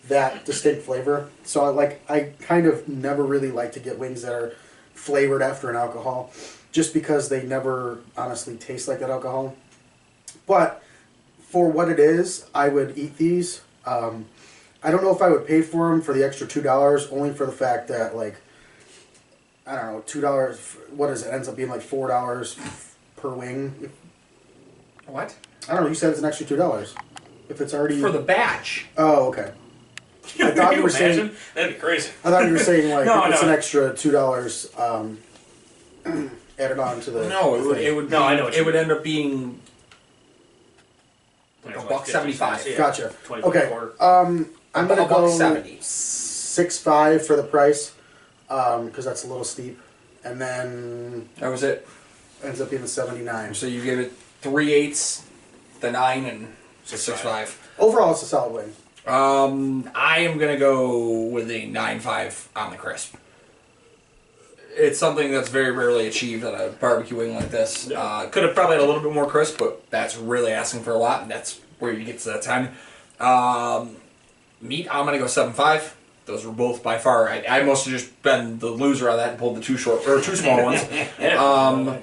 that 0.09 0.45
distinct 0.45 0.83
flavor. 0.83 1.29
So 1.45 1.65
I 1.65 1.69
like 1.69 2.11
I 2.11 2.33
kind 2.41 2.67
of 2.67 2.89
never 2.89 3.25
really 3.25 3.51
like 3.51 3.73
to 3.73 3.81
get 3.81 3.99
wings 3.99 4.23
that 4.23 4.33
are 4.33 4.55
flavored 4.95 5.43
after 5.43 5.69
an 5.69 5.77
alcohol, 5.77 6.33
just 6.71 6.95
because 6.95 7.29
they 7.29 7.43
never 7.43 7.99
honestly 8.17 8.57
taste 8.57 8.89
like 8.89 9.01
that 9.01 9.11
alcohol. 9.11 9.57
But 10.47 10.83
for 11.41 11.71
what 11.71 11.89
it 11.89 11.99
is, 12.01 12.47
I 12.55 12.69
would 12.69 12.97
eat 12.97 13.19
these. 13.19 13.61
Um, 13.85 14.27
I 14.85 14.91
don't 14.91 15.03
know 15.03 15.15
if 15.15 15.23
I 15.23 15.29
would 15.31 15.47
pay 15.47 15.63
for 15.63 15.91
them 15.91 16.03
for 16.03 16.13
the 16.13 16.25
extra 16.25 16.47
two 16.47 16.63
dollars, 16.63 17.07
only 17.09 17.33
for 17.33 17.47
the 17.47 17.53
fact 17.53 17.89
that 17.89 18.17
like 18.17 18.37
I 19.67 19.77
don't 19.77 19.93
know, 19.93 20.01
two 20.07 20.21
dollars. 20.21 20.77
What 20.91 21.11
is 21.11 21.25
it? 21.25 21.33
Ends 21.33 21.49
up 21.49 21.57
being 21.57 21.69
like 21.69 21.83
four 21.83 22.09
dollars 22.09 22.59
per 23.17 23.31
wing. 23.31 23.91
What? 25.07 25.35
I 25.69 25.75
don't 25.75 25.83
know. 25.85 25.89
You 25.89 25.95
said 25.95 26.11
it's 26.11 26.19
an 26.19 26.25
extra 26.25 26.47
two 26.47 26.57
dollars. 26.57 26.95
If 27.49 27.61
it's 27.61 27.75
already 27.75 28.01
For 28.01 28.11
the 28.11 28.21
batch. 28.21 28.87
oh 28.97 29.29
okay. 29.29 29.53
I 30.41 30.51
thought 30.53 30.71
Can 30.71 30.77
you 30.79 30.83
were 30.83 30.89
saying. 30.91 31.31
That'd 31.55 31.75
be 31.75 31.81
crazy. 31.81 32.11
I 32.25 32.31
thought 32.31 32.45
you 32.47 32.53
were 32.53 32.59
saying 32.59 32.93
like 32.93 33.07
No, 33.07 33.25
it's 33.27 33.43
no. 33.43 33.49
an 33.49 33.55
extra 33.55 33.95
two 33.95 34.11
dollars 34.11 34.71
um, 34.79 35.19
added 36.59 36.79
on 36.79 37.01
to 37.03 37.11
the. 37.11 37.29
No, 37.29 37.55
it 37.57 37.65
would. 37.67 37.79
It 37.79 37.95
would. 37.95 38.11
No, 38.11 38.23
I 38.25 38.35
know 38.37 38.47
It 38.49 38.57
you 38.57 38.65
would 38.65 38.75
end 38.77 38.91
up 38.91 39.03
being 39.05 39.61
like 41.65 41.77
a 41.77 41.83
buck 41.83 42.07
seventy-five. 42.07 42.67
Yeah. 42.69 42.77
Gotcha. 42.77 43.13
24 43.25 43.51
Okay. 43.51 43.69
quarter. 43.69 44.03
Um, 44.03 44.47
I'm 44.75 44.89
gonna 44.89 45.07
go 45.09 45.29
seventy. 45.31 45.79
six 45.81 46.79
five 46.79 47.27
for 47.27 47.37
the 47.37 47.43
price, 47.43 47.93
because 48.49 49.05
that's 49.05 49.25
a 49.25 49.27
little 49.29 49.45
steep, 49.45 49.79
and 50.25 50.41
then 50.41 51.29
That 51.39 51.49
was 51.49 51.63
it. 51.63 51.87
ends 52.43 52.61
up 52.61 52.71
being 52.71 52.83
the 52.83 52.89
seventy 52.89 53.23
nine. 53.23 53.55
So 53.55 53.67
you 53.67 53.83
give 53.83 53.99
it 53.99 54.13
three 54.41 54.73
eighths, 54.73 55.25
the 55.81 55.91
nine, 55.91 56.25
and 56.25 56.49
six, 56.85 57.03
six 57.03 57.21
five. 57.21 57.57
Overall, 57.79 58.13
it's 58.13 58.23
a 58.23 58.27
solid 58.27 58.53
win. 58.53 58.73
Um, 59.07 59.91
I 59.95 60.21
am 60.21 60.39
gonna 60.39 60.57
go 60.59 61.23
with 61.27 61.51
a 61.51 61.67
nine 61.67 62.01
five 62.01 62.49
on 62.57 62.71
the 62.71 62.77
crisp. 62.77 63.15
It's 64.75 64.99
something 64.99 65.31
that's 65.31 65.51
very 65.51 65.71
rarely 65.71 66.07
achieved 66.07 66.45
on 66.45 66.55
a 66.55 66.69
barbecue 66.69 67.17
wing 67.19 67.35
like 67.35 67.51
this. 67.51 67.91
Uh, 67.91 68.27
could 68.31 68.43
have 68.43 68.55
probably 68.55 68.77
had 68.77 68.83
a 68.85 68.87
little 68.87 69.03
bit 69.03 69.13
more 69.13 69.27
crisp, 69.27 69.59
but 69.59 69.89
that's 69.91 70.17
really 70.17 70.51
asking 70.53 70.83
for 70.83 70.93
a 70.93 70.97
lot, 70.99 71.21
and 71.23 71.31
that's 71.31 71.61
where 71.79 71.93
you 71.93 72.05
get 72.05 72.19
to 72.21 72.31
that 72.31 72.43
ten. 72.43 72.71
Um, 73.21 73.97
meat, 74.63 74.89
I'm 74.91 75.05
gonna 75.05 75.19
go 75.19 75.27
seven 75.27 75.53
five. 75.53 75.97
Those 76.25 76.47
were 76.47 76.53
both 76.53 76.83
by 76.83 76.99
far. 76.99 77.29
I, 77.29 77.45
I 77.49 77.63
must 77.65 77.85
have 77.85 77.93
just 77.93 78.23
been 78.23 78.59
the 78.61 78.69
loser 78.69 79.11
on 79.11 79.17
that 79.17 79.31
and 79.31 79.39
pulled 79.39 79.57
the 79.57 79.61
two 79.61 79.77
short 79.77 80.07
or 80.07 80.21
two 80.21 80.37
small 80.37 80.63
ones. 80.65 80.81
Um, 81.21 81.99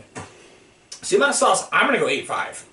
so 1.01 1.15
the 1.15 1.17
amount 1.17 1.29
of 1.29 1.35
sauce, 1.35 1.69
I'm 1.71 1.85
gonna 1.87 1.99
go 1.99 2.09
eight 2.09 2.27
five. 2.27 2.65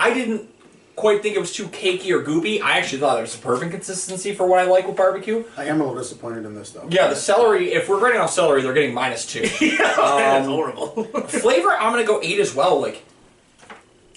I 0.00 0.12
didn't 0.14 0.48
quite 0.96 1.22
think 1.22 1.36
it 1.36 1.40
was 1.40 1.52
too 1.52 1.66
cakey 1.66 2.10
or 2.10 2.22
goopy. 2.22 2.60
I 2.62 2.78
actually 2.78 3.00
thought 3.00 3.18
it 3.18 3.22
was 3.22 3.34
a 3.34 3.38
perfect 3.38 3.72
consistency 3.72 4.34
for 4.34 4.46
what 4.46 4.60
I 4.60 4.64
like 4.64 4.86
with 4.86 4.96
barbecue. 4.96 5.44
I 5.56 5.64
am 5.64 5.80
a 5.80 5.84
little 5.84 5.98
disappointed 6.00 6.44
in 6.46 6.54
this 6.54 6.70
though. 6.70 6.86
Yeah, 6.88 7.08
the 7.08 7.16
celery. 7.16 7.72
If 7.72 7.88
we're 7.88 7.98
grading 7.98 8.20
off 8.20 8.30
celery, 8.30 8.62
they're 8.62 8.72
getting 8.72 8.94
minus 8.94 9.26
two. 9.26 9.40
That's 9.60 10.46
horrible. 10.46 11.04
Flavor, 11.28 11.72
I'm 11.72 11.92
gonna 11.92 12.04
go 12.04 12.20
eight 12.22 12.38
as 12.38 12.54
well. 12.54 12.80
Like, 12.80 13.04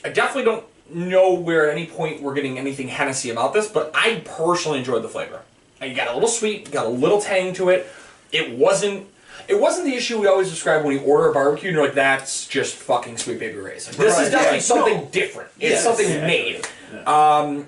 I 0.05 0.09
definitely 0.09 0.45
don't 0.45 0.65
know 0.93 1.33
where 1.33 1.69
at 1.69 1.77
any 1.77 1.85
point 1.87 2.21
we're 2.21 2.33
getting 2.33 2.57
anything 2.57 2.87
Hennessy 2.87 3.29
about 3.29 3.53
this, 3.53 3.67
but 3.67 3.91
I 3.93 4.21
personally 4.25 4.79
enjoyed 4.79 5.03
the 5.03 5.09
flavor. 5.09 5.41
You 5.81 5.93
got 5.93 6.07
a 6.09 6.13
little 6.13 6.29
sweet, 6.29 6.71
got 6.71 6.85
a 6.85 6.89
little 6.89 7.21
tang 7.21 7.53
to 7.55 7.69
it. 7.69 7.87
It 8.31 8.57
wasn't. 8.57 9.07
It 9.47 9.61
wasn't 9.61 9.85
the 9.85 9.93
issue 9.95 10.19
we 10.19 10.27
always 10.27 10.49
describe 10.49 10.83
when 10.83 10.97
you 10.97 11.01
order 11.03 11.29
a 11.29 11.33
barbecue 11.33 11.69
and 11.69 11.75
you're 11.77 11.85
like, 11.85 11.93
that's 11.95 12.47
just 12.47 12.75
fucking 12.75 13.17
sweet 13.17 13.39
baby 13.39 13.57
rays. 13.57 13.85
This 13.87 13.97
Right, 14.15 14.25
is 14.25 14.31
definitely 14.31 14.57
yeah. 14.57 14.61
something 14.63 15.05
different. 15.11 15.49
It's 15.55 15.63
Yes, 15.71 15.83
something 15.83 16.09
yeah. 16.09 16.27
made. 16.27 16.67
Um, 17.05 17.67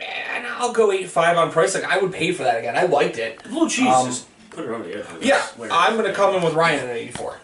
and 0.00 0.46
I'll 0.46 0.72
go 0.72 0.92
eight 0.92 1.10
five 1.10 1.36
on 1.36 1.50
price. 1.50 1.74
Like 1.74 1.84
I 1.84 1.98
would 1.98 2.12
pay 2.12 2.32
for 2.32 2.44
that 2.44 2.58
again. 2.58 2.76
I 2.76 2.84
liked 2.84 3.18
it. 3.18 3.42
Blue 3.44 3.68
cheese 3.68 3.86
Um, 3.88 4.14
put 4.50 4.64
it 4.64 4.70
over 4.70 4.82
the 4.84 5.00
of 5.00 5.22
Yeah, 5.22 5.44
I'm 5.70 5.96
gonna 5.96 6.14
come 6.14 6.36
in 6.36 6.42
with 6.42 6.54
Ryan 6.54 6.88
at 6.88 6.96
84. 6.96 7.36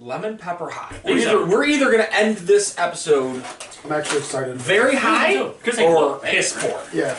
Lemon 0.00 0.38
pepper 0.38 0.70
hot. 0.70 0.94
We're 1.04 1.18
either, 1.18 1.38
are- 1.38 1.46
we're 1.46 1.64
either 1.64 1.90
gonna 1.90 2.08
end 2.10 2.38
this 2.38 2.76
episode 2.78 3.44
I'm 3.84 3.92
actually 3.92 4.18
excited. 4.18 4.56
very 4.56 4.96
high 4.96 5.46
Because 5.48 5.76
they 5.76 5.86
or 5.86 5.92
look 5.94 6.22
piss 6.22 6.56
poor. 6.58 6.80
Yeah. 6.94 7.16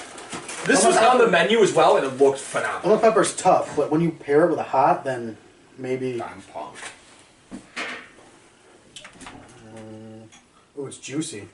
This 0.65 0.83
was 0.85 0.97
on 0.97 1.17
the 1.19 1.27
menu 1.27 1.59
as 1.61 1.73
well, 1.73 1.97
and 1.97 2.05
it 2.05 2.17
looked 2.21 2.39
phenomenal. 2.39 2.89
Lemon 2.89 3.01
pepper's 3.01 3.35
tough, 3.35 3.75
but 3.75 3.91
when 3.91 4.01
you 4.01 4.11
pair 4.11 4.45
it 4.45 4.49
with 4.49 4.59
a 4.59 4.63
hot, 4.63 5.03
then 5.03 5.37
maybe. 5.77 6.21
I'm 6.21 6.41
pumped. 6.53 6.83
Oh, 10.77 10.85
it's 10.87 10.97
juicy. 10.97 11.47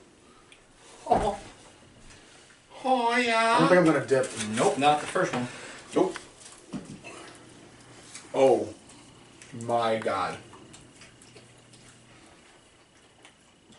Oh 1.10 1.36
I 2.84 3.20
yeah. 3.20 3.58
don't 3.58 3.68
think 3.68 3.78
I'm 3.80 3.84
gonna 3.86 4.06
dip. 4.06 4.30
Nope, 4.54 4.78
not 4.78 5.00
the 5.00 5.06
first 5.06 5.34
one. 5.34 5.48
Nope. 5.94 6.16
Oh 8.34 8.68
my 9.62 9.96
god. 9.98 10.36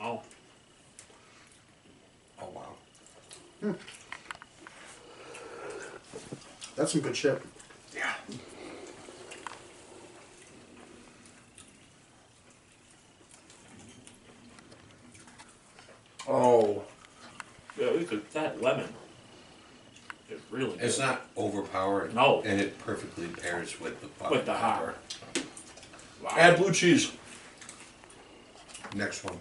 Oh, 0.02 0.22
Oh 2.42 2.48
wow. 3.62 3.76
That's 6.76 6.94
some 6.94 7.02
good 7.02 7.16
shit. 7.16 7.42
Yeah. 7.94 8.14
Oh. 16.28 16.84
yeah, 17.78 17.92
we 17.92 18.06
could 18.06 18.30
that 18.32 18.62
lemon. 18.62 18.88
It's 20.30 20.42
really 20.52 20.72
good. 20.72 20.82
It's 20.82 21.00
not 21.00 21.26
overpowering. 21.36 22.14
No. 22.14 22.42
And 22.46 22.62
it 22.62 22.78
perfectly 22.80 23.28
pairs 23.28 23.80
with 23.80 24.00
the 24.00 24.08
butter. 24.08 24.36
with 24.36 24.46
the 24.46 24.54
hot. 24.54 24.96
Wow. 26.24 26.30
Add 26.38 26.58
blue 26.58 26.72
cheese. 26.72 27.12
Next 28.96 29.24
one. 29.24 29.38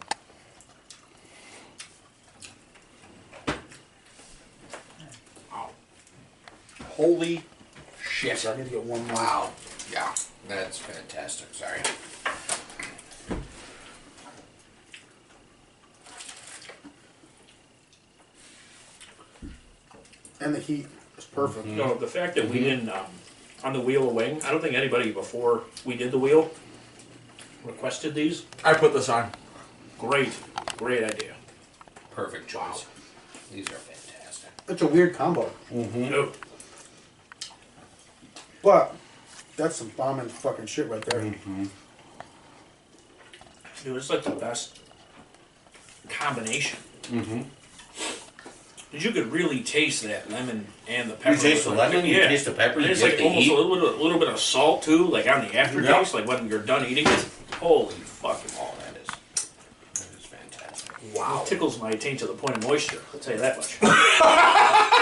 Holy 6.99 7.45
shit. 8.03 8.39
So 8.39 8.53
I 8.53 8.57
need 8.57 8.65
to 8.65 8.71
get 8.71 8.83
one 8.83 9.07
more. 9.07 9.15
Wow. 9.15 9.51
Yeah. 9.93 10.13
That's 10.49 10.79
fantastic. 10.79 11.55
Sorry. 11.55 11.81
And 20.41 20.55
the 20.55 20.59
heat 20.59 20.87
is 21.17 21.25
perfect. 21.25 21.67
No, 21.67 21.85
mm-hmm. 21.85 22.01
the 22.01 22.07
fact 22.09 22.35
that 22.35 22.49
we 22.49 22.57
mm-hmm. 22.57 22.65
didn't 22.65 22.89
um, 22.89 23.07
on 23.63 23.75
the 23.75 23.81
wheel 23.81 24.09
of 24.09 24.15
wing. 24.17 24.43
I 24.45 24.51
don't 24.51 24.61
think 24.61 24.75
anybody 24.75 25.13
before 25.13 25.63
we 25.85 25.97
did 25.97 26.11
the 26.11 26.19
wheel 26.19 26.51
requested 27.65 28.15
these. 28.15 28.45
I 28.65 28.75
put 28.75 28.93
this 28.93 29.09
on. 29.09 29.31
Great, 30.01 30.37
great 30.77 31.05
idea. 31.05 31.35
Perfect 32.11 32.49
choice. 32.49 32.87
These 33.53 33.69
are 33.69 33.75
fantastic. 33.75 34.51
It's 34.69 34.83
a 34.83 34.87
weird 34.89 35.15
combo. 35.15 35.51
Mm-hmm. 35.73 36.11
No. 36.11 36.33
But 38.63 38.95
that's 39.57 39.77
some 39.77 39.89
bombing 39.91 40.29
fucking 40.29 40.67
shit 40.67 40.89
right 40.89 41.03
there. 41.05 41.21
Dude, 43.85 43.97
it's 43.97 44.11
like 44.11 44.23
the 44.25 44.31
best 44.31 44.81
combination. 46.09 46.79
Mm-hmm. 47.05 47.43
You 48.97 49.11
could 49.13 49.31
really 49.31 49.63
taste 49.63 50.03
that 50.05 50.31
lemon 50.31 50.67
and 50.89 51.11
the 51.11 51.15
pepper. 51.15 51.37
You 51.37 51.41
taste 51.43 51.65
the 51.65 51.71
Like, 51.71 51.91
lemon, 51.93 52.07
you 52.07 52.15
taste 52.15 52.47
the 52.47 52.53
pepper, 52.53 52.81
you 52.81 52.87
There's 52.87 53.01
get 53.03 53.17
like 53.19 53.23
almost 53.27 53.47
heat. 53.47 53.53
a 53.53 53.57
little, 53.61 53.75
bit, 53.77 54.01
a 54.01 54.03
little 54.03 54.19
bit 54.19 54.29
of 54.29 54.41
salt 54.41 54.83
too, 54.83 55.07
like 55.07 55.27
on 55.29 55.43
the 55.47 55.55
aftertaste, 55.59 56.15
like 56.15 56.27
when 56.27 56.49
you're 56.49 56.59
done 56.63 56.87
eating 56.87 57.07
it. 57.07 57.29
Holy 57.61 57.95
fucking 57.95 58.51
Oh, 58.59 58.75
that 58.79 58.97
is. 59.01 59.07
That 59.95 60.19
is 60.19 60.25
fantastic. 60.25 60.91
wow! 61.15 61.43
It 61.43 61.49
tickles 61.49 61.79
my 61.81 61.93
taint 61.93 62.21
to 62.21 62.27
the 62.27 62.33
point 62.33 62.57
of 62.57 62.63
moisture. 62.65 63.01
I'll 63.13 63.21
tell 63.21 63.35
you 63.35 63.41
that 63.41 63.57
much. 63.59 63.79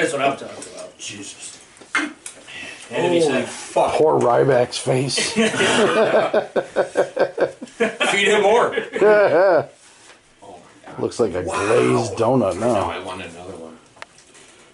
That's 0.00 0.12
what 0.12 0.22
I'm 0.22 0.36
talking 0.36 0.72
about. 0.74 0.98
Jesus. 0.98 1.62
Had 1.94 2.10
to 3.02 3.10
be 3.10 3.20
Holy 3.20 3.20
said. 3.20 3.48
fuck. 3.48 3.92
Poor 3.94 4.18
Ryback's 4.18 4.78
face. 4.78 5.32
Feed 8.12 8.28
him 8.28 8.42
more. 8.42 8.74
Oh 8.74 9.68
my 10.42 10.86
god. 10.86 11.00
Looks 11.00 11.20
like 11.20 11.34
a 11.34 11.42
glazed 11.42 12.14
donut 12.14 12.54
No, 12.58 12.72
now. 12.74 12.90
I 12.90 12.98
want 13.00 13.22
another 13.22 13.56
one. 13.56 13.76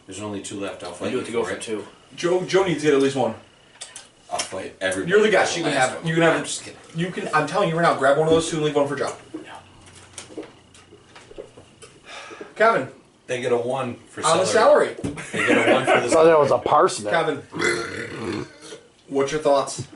There's 0.06 0.20
only 0.20 0.42
two 0.42 0.60
left. 0.60 0.84
I'll 0.84 0.90
I 0.90 0.92
fight 0.94 1.06
do 1.06 1.10
you 1.12 1.16
have 1.18 1.26
to 1.26 1.32
go 1.32 1.42
for 1.42 1.50
for 1.50 1.56
it. 1.56 1.62
two. 1.62 1.84
Joe, 2.16 2.44
Joe 2.44 2.64
needs 2.64 2.80
to 2.82 2.86
get 2.88 2.94
at 2.94 3.00
least 3.02 3.16
one. 3.16 3.34
I'll 4.30 4.38
fight 4.38 4.76
everybody. 4.80 5.10
You're 5.10 5.22
the 5.22 5.30
for. 5.36 5.56
You 5.58 5.64
can 5.64 5.74
last 5.74 5.88
have. 5.90 5.98
one. 5.98 6.06
You 6.06 6.14
can 6.14 6.22
have. 6.22 6.36
I'm 6.36 6.44
just 6.44 6.62
kidding. 6.62 6.78
You 6.94 7.10
can. 7.10 7.28
I'm 7.34 7.46
telling 7.48 7.68
you 7.68 7.74
right 7.76 7.82
now. 7.82 7.96
Grab 7.98 8.16
one 8.18 8.28
of 8.28 8.32
those 8.32 8.48
two 8.48 8.56
and 8.56 8.64
leave 8.64 8.76
one 8.76 8.86
for 8.86 8.96
Joe. 8.96 9.12
Kevin, 12.54 12.88
They 13.26 13.40
get 13.40 13.52
a 13.52 13.56
one 13.56 13.94
for 14.10 14.24
on 14.24 14.38
the 14.38 14.44
celery. 14.46 14.94
salary. 14.96 15.14
They 15.32 15.46
get 15.46 15.68
a 15.68 15.72
one 15.74 15.84
for 15.86 15.90
I 15.96 16.00
the 16.00 16.08
thought 16.10 16.24
that 16.24 16.38
was 16.38 16.50
a 16.50 16.58
parsnip. 16.58 17.10
Kevin, 17.12 18.46
what's 19.08 19.32
your 19.32 19.40
thoughts? 19.40 19.86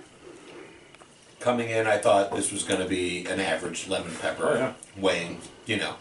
Coming 1.41 1.69
in, 1.71 1.87
I 1.87 1.99
thought 1.99 2.35
this 2.35 2.51
was 2.51 2.63
going 2.65 2.81
to 2.81 2.89
be 2.89 3.25
an 3.27 3.39
average 3.39 3.87
lemon 3.89 4.15
pepper 4.21 4.45
Oh, 4.49 4.55
yeah. 4.55 4.73
weighing, 4.97 5.41
you 5.67 5.77
know, 5.77 5.95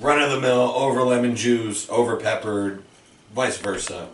run 0.00 0.22
of 0.22 0.30
the 0.30 0.40
mill, 0.40 0.60
over 0.76 1.02
lemon 1.02 1.34
juice, 1.34 1.88
over 1.90 2.16
peppered, 2.16 2.82
vice 3.34 3.58
versa. 3.58 4.08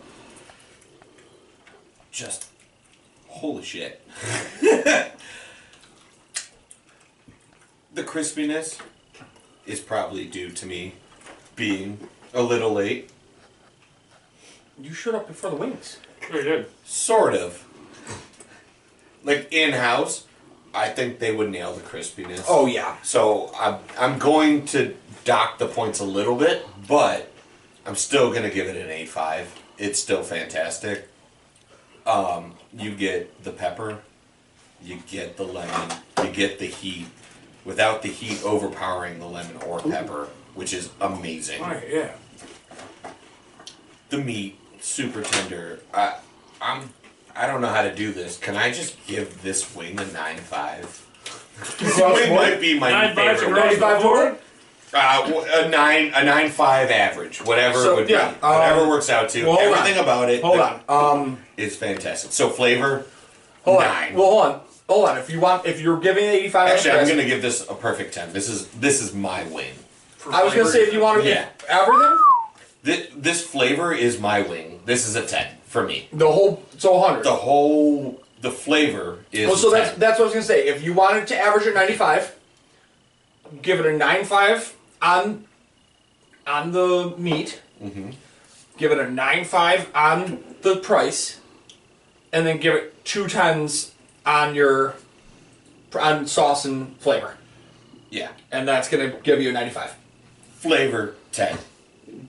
Just 2.11 2.47
holy 3.27 3.61
shit. 3.63 4.01
the 4.61 5.11
crispiness 8.03 8.79
is 9.65 9.79
probably 9.79 10.25
due 10.25 10.49
to 10.51 10.65
me 10.65 10.95
being 11.55 12.07
a 12.37 12.41
little 12.41 12.71
late. 12.71 13.09
You 14.79 14.93
showed 14.93 15.15
up 15.15 15.27
before 15.27 15.49
the 15.49 15.55
wings. 15.55 15.97
Very 16.31 16.43
good. 16.43 16.67
Sort 16.85 17.33
of. 17.33 17.65
Like 19.23 19.51
in 19.51 19.73
house, 19.73 20.25
I 20.73 20.89
think 20.89 21.19
they 21.19 21.35
would 21.35 21.49
nail 21.49 21.73
the 21.73 21.81
crispiness. 21.81 22.45
Oh 22.47 22.67
yeah. 22.67 22.95
So 23.01 23.51
I'm 23.59 23.79
I'm 23.99 24.19
going 24.19 24.65
to 24.67 24.95
dock 25.25 25.57
the 25.57 25.67
points 25.67 25.99
a 25.99 26.05
little 26.05 26.35
bit, 26.35 26.65
but 26.87 27.31
I'm 27.85 27.95
still 27.95 28.31
gonna 28.31 28.51
give 28.51 28.67
it 28.67 28.77
an 28.77 28.89
A 28.89 29.05
five. 29.05 29.53
It's 29.79 29.99
still 29.99 30.23
fantastic. 30.23 31.09
Um, 32.05 32.53
you 32.71 32.95
get 32.95 33.43
the 33.43 33.51
pepper, 33.51 33.99
you 34.81 34.99
get 35.07 35.37
the 35.37 35.43
lemon, 35.43 35.97
you 36.23 36.29
get 36.31 36.57
the 36.57 36.67
heat, 36.67 37.07
without 37.65 38.01
the 38.01 38.07
heat 38.07 38.41
overpowering 38.45 39.19
the 39.19 39.25
lemon 39.25 39.57
or 39.67 39.81
pepper, 39.81 40.29
which 40.55 40.73
is 40.73 40.89
amazing. 41.01 41.61
All 41.61 41.71
right, 41.71 41.83
yeah. 41.89 42.11
The 44.09 44.17
meat, 44.17 44.57
super 44.81 45.21
tender. 45.21 45.79
I 45.93 46.15
I'm 46.61 46.89
I 47.35 47.45
don't 47.47 47.61
know 47.61 47.67
how 47.67 47.83
to 47.83 47.93
do 47.93 48.11
this. 48.13 48.37
Can 48.37 48.55
I 48.55 48.71
just 48.71 48.95
give 49.07 49.41
this 49.43 49.75
wing 49.75 49.99
a 49.99 50.05
nine 50.11 50.37
five? 50.37 51.03
This 51.79 51.97
wing 51.99 52.33
might 52.35 52.59
be 52.61 52.79
my 52.79 52.89
Nine 52.91 53.15
fives 53.15 53.41
favorite. 53.41 53.57
across 53.57 53.71
wing. 53.71 53.79
the 53.79 54.03
board? 54.03 54.37
Uh, 54.93 55.27
w- 55.27 55.45
a 55.65 55.67
nine, 55.69 56.11
a 56.15 56.23
nine 56.23 56.49
five 56.49 56.89
average, 56.89 57.39
whatever 57.43 57.77
So, 57.79 57.93
it 57.93 57.95
would 58.01 58.09
yeah, 58.09 58.31
be, 58.31 58.37
whatever 58.37 58.81
um, 58.81 58.89
works 58.89 59.09
out 59.09 59.27
to. 59.29 59.45
well, 59.45 59.59
Everything 59.59 59.97
on. 59.97 60.03
about 60.05 60.29
it, 60.29 60.41
Hold 60.41 60.59
on. 60.61 60.81
Um. 60.87 61.37
is 61.57 61.75
fantastic. 61.75 62.31
So 62.31 62.49
flavor, 62.49 63.05
Hold 63.65 63.81
nine. 63.81 64.13
on. 64.13 64.17
Well, 64.17 64.29
hold 64.31 64.45
on. 64.45 64.61
Hold 64.87 65.09
on. 65.09 65.17
If 65.17 65.29
you 65.29 65.41
want, 65.41 65.65
if 65.65 65.81
you're 65.81 65.99
giving 65.99 66.23
it 66.23 66.29
85, 66.29 66.69
Actually, 66.69 66.91
I'm 66.91 67.07
gonna 67.09 67.25
give 67.25 67.41
this 67.41 67.67
a 67.69 67.75
perfect 67.75 68.13
ten. 68.13 68.31
This 68.31 68.47
is 68.47 68.67
this 68.69 69.01
is 69.01 69.13
my 69.13 69.43
wing. 69.43 69.73
I 70.31 70.43
was 70.45 70.53
gonna 70.53 70.69
say 70.69 70.83
if 70.83 70.93
you 70.93 71.01
want 71.01 71.21
to, 71.21 71.27
Yeah. 71.29 71.49
everything, 71.67 72.17
This, 72.87 73.07
this 73.15 73.45
flavor 73.45 73.91
is 73.93 74.17
my 74.19 74.41
wing. 74.41 74.79
This 74.85 75.07
is 75.07 75.15
a 75.17 75.25
ten 75.25 75.47
for 75.65 75.83
me. 75.85 76.07
the 76.13 76.31
whole, 76.31 76.63
so 76.77 76.97
100. 76.97 77.23
The 77.23 77.31
whole 77.35 78.23
the 78.39 78.51
flavor 78.51 79.19
is. 79.31 79.47
Well, 79.47 79.55
Oh, 79.55 79.57
so 79.57 79.69
that's 79.71 79.91
10. 79.91 79.99
that's 79.99 80.19
what 80.19 80.23
I 80.23 80.27
was 80.27 80.33
gonna 80.35 80.45
say. 80.45 80.67
If 80.67 80.83
you 80.83 80.93
wanted 80.93 81.27
to 81.27 81.37
average 81.37 81.67
at 81.67 81.73
95, 81.73 82.33
give 83.61 83.79
it 83.81 83.85
a 83.85 83.89
9.5 83.89 84.73
on 85.01 85.45
on 86.45 86.71
the 86.71 87.13
meat. 87.17 87.61
Mm-hmm. 87.83 88.11
Give 88.77 88.91
it 88.93 88.99
a 88.99 89.03
9.5 89.03 89.87
on 89.93 90.43
the 90.61 90.77
price, 90.77 91.41
and 92.31 92.47
then 92.47 92.57
give 92.57 92.73
it 92.73 93.03
two 93.03 93.27
tens 93.27 93.91
on 94.25 94.55
your 94.55 94.95
on 95.99 96.25
sauce 96.27 96.63
and 96.63 96.95
flavor, 96.99 97.37
yeah. 98.11 98.29
and 98.51 98.67
that's 98.67 98.87
gonna 98.87 99.09
give 99.23 99.41
you 99.41 99.49
a 99.49 99.53
95. 99.53 99.95
Flavor 100.55 101.15
ten. 101.31 101.57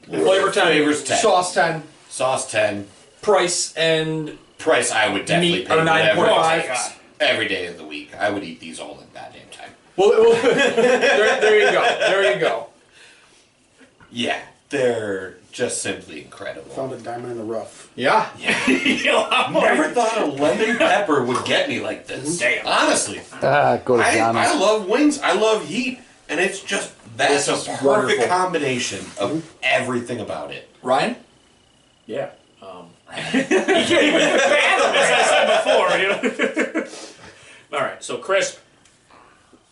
Flavor 0.06 0.50
10, 0.50 0.66
Flavor's 0.66 1.04
10. 1.04 1.18
sauce 1.18 1.54
10, 1.54 1.82
Sauce 2.08 2.50
ten. 2.50 2.86
price 3.22 3.74
and 3.76 4.38
Price 4.58 4.90
I 4.90 5.12
would 5.12 5.24
definitely 5.26 5.58
Meat 5.60 5.68
pay 5.68 5.74
are 5.74 5.84
whatever 5.84 6.24
it 6.26 6.30
9.5. 6.30 6.62
takes. 6.62 6.92
Every 7.20 7.48
day 7.48 7.66
of 7.66 7.76
the 7.76 7.84
week, 7.84 8.14
I 8.14 8.30
would 8.30 8.42
eat 8.44 8.58
these 8.60 8.80
all 8.80 8.98
in 9.00 9.06
goddamn 9.14 9.48
time. 9.52 9.70
well, 9.96 10.10
well 10.10 10.42
there, 10.42 11.40
there 11.40 11.58
you 11.66 11.70
go, 11.72 11.82
there 11.98 12.34
you 12.34 12.40
go. 12.40 12.66
Yeah, 14.10 14.40
they're 14.70 15.34
just 15.52 15.82
simply 15.82 16.22
incredible. 16.22 16.70
Found 16.70 16.92
a 16.92 16.98
diamond 16.98 17.32
in 17.32 17.38
the 17.38 17.44
rough. 17.44 17.90
Yeah. 17.94 18.28
Never 18.38 19.88
thought 19.90 20.18
a 20.18 20.26
lemon 20.26 20.76
pepper 20.78 21.22
would 21.24 21.44
get 21.44 21.68
me 21.68 21.80
like 21.80 22.06
this. 22.06 22.38
Damn. 22.38 22.66
Honestly, 22.66 23.20
Ah, 23.42 23.78
go 23.84 23.96
to 23.96 24.02
I, 24.02 24.18
I 24.18 24.54
love 24.58 24.88
wings. 24.88 25.20
I 25.20 25.32
love 25.34 25.66
heat, 25.66 26.00
and 26.28 26.40
it's 26.40 26.62
just 26.62 26.92
that's 27.18 27.46
This 27.46 27.66
a 27.66 27.70
perfect 27.70 27.82
wonderful. 27.84 28.26
combination 28.26 29.04
of 29.20 29.54
everything 29.62 30.20
about 30.20 30.50
it. 30.52 30.68
Ryan. 30.82 31.16
Yeah. 32.06 32.30
Um, 32.62 32.90
you 33.16 33.44
can't 33.44 33.52
even 33.52 34.20
fathom, 34.20 34.94
as 34.94 35.10
I 35.10 35.22
said 35.28 35.46
before. 35.64 35.98
You 35.98 36.82
know? 36.82 36.88
All 37.78 37.84
right, 37.84 38.02
so 38.02 38.18
crisp. 38.18 38.58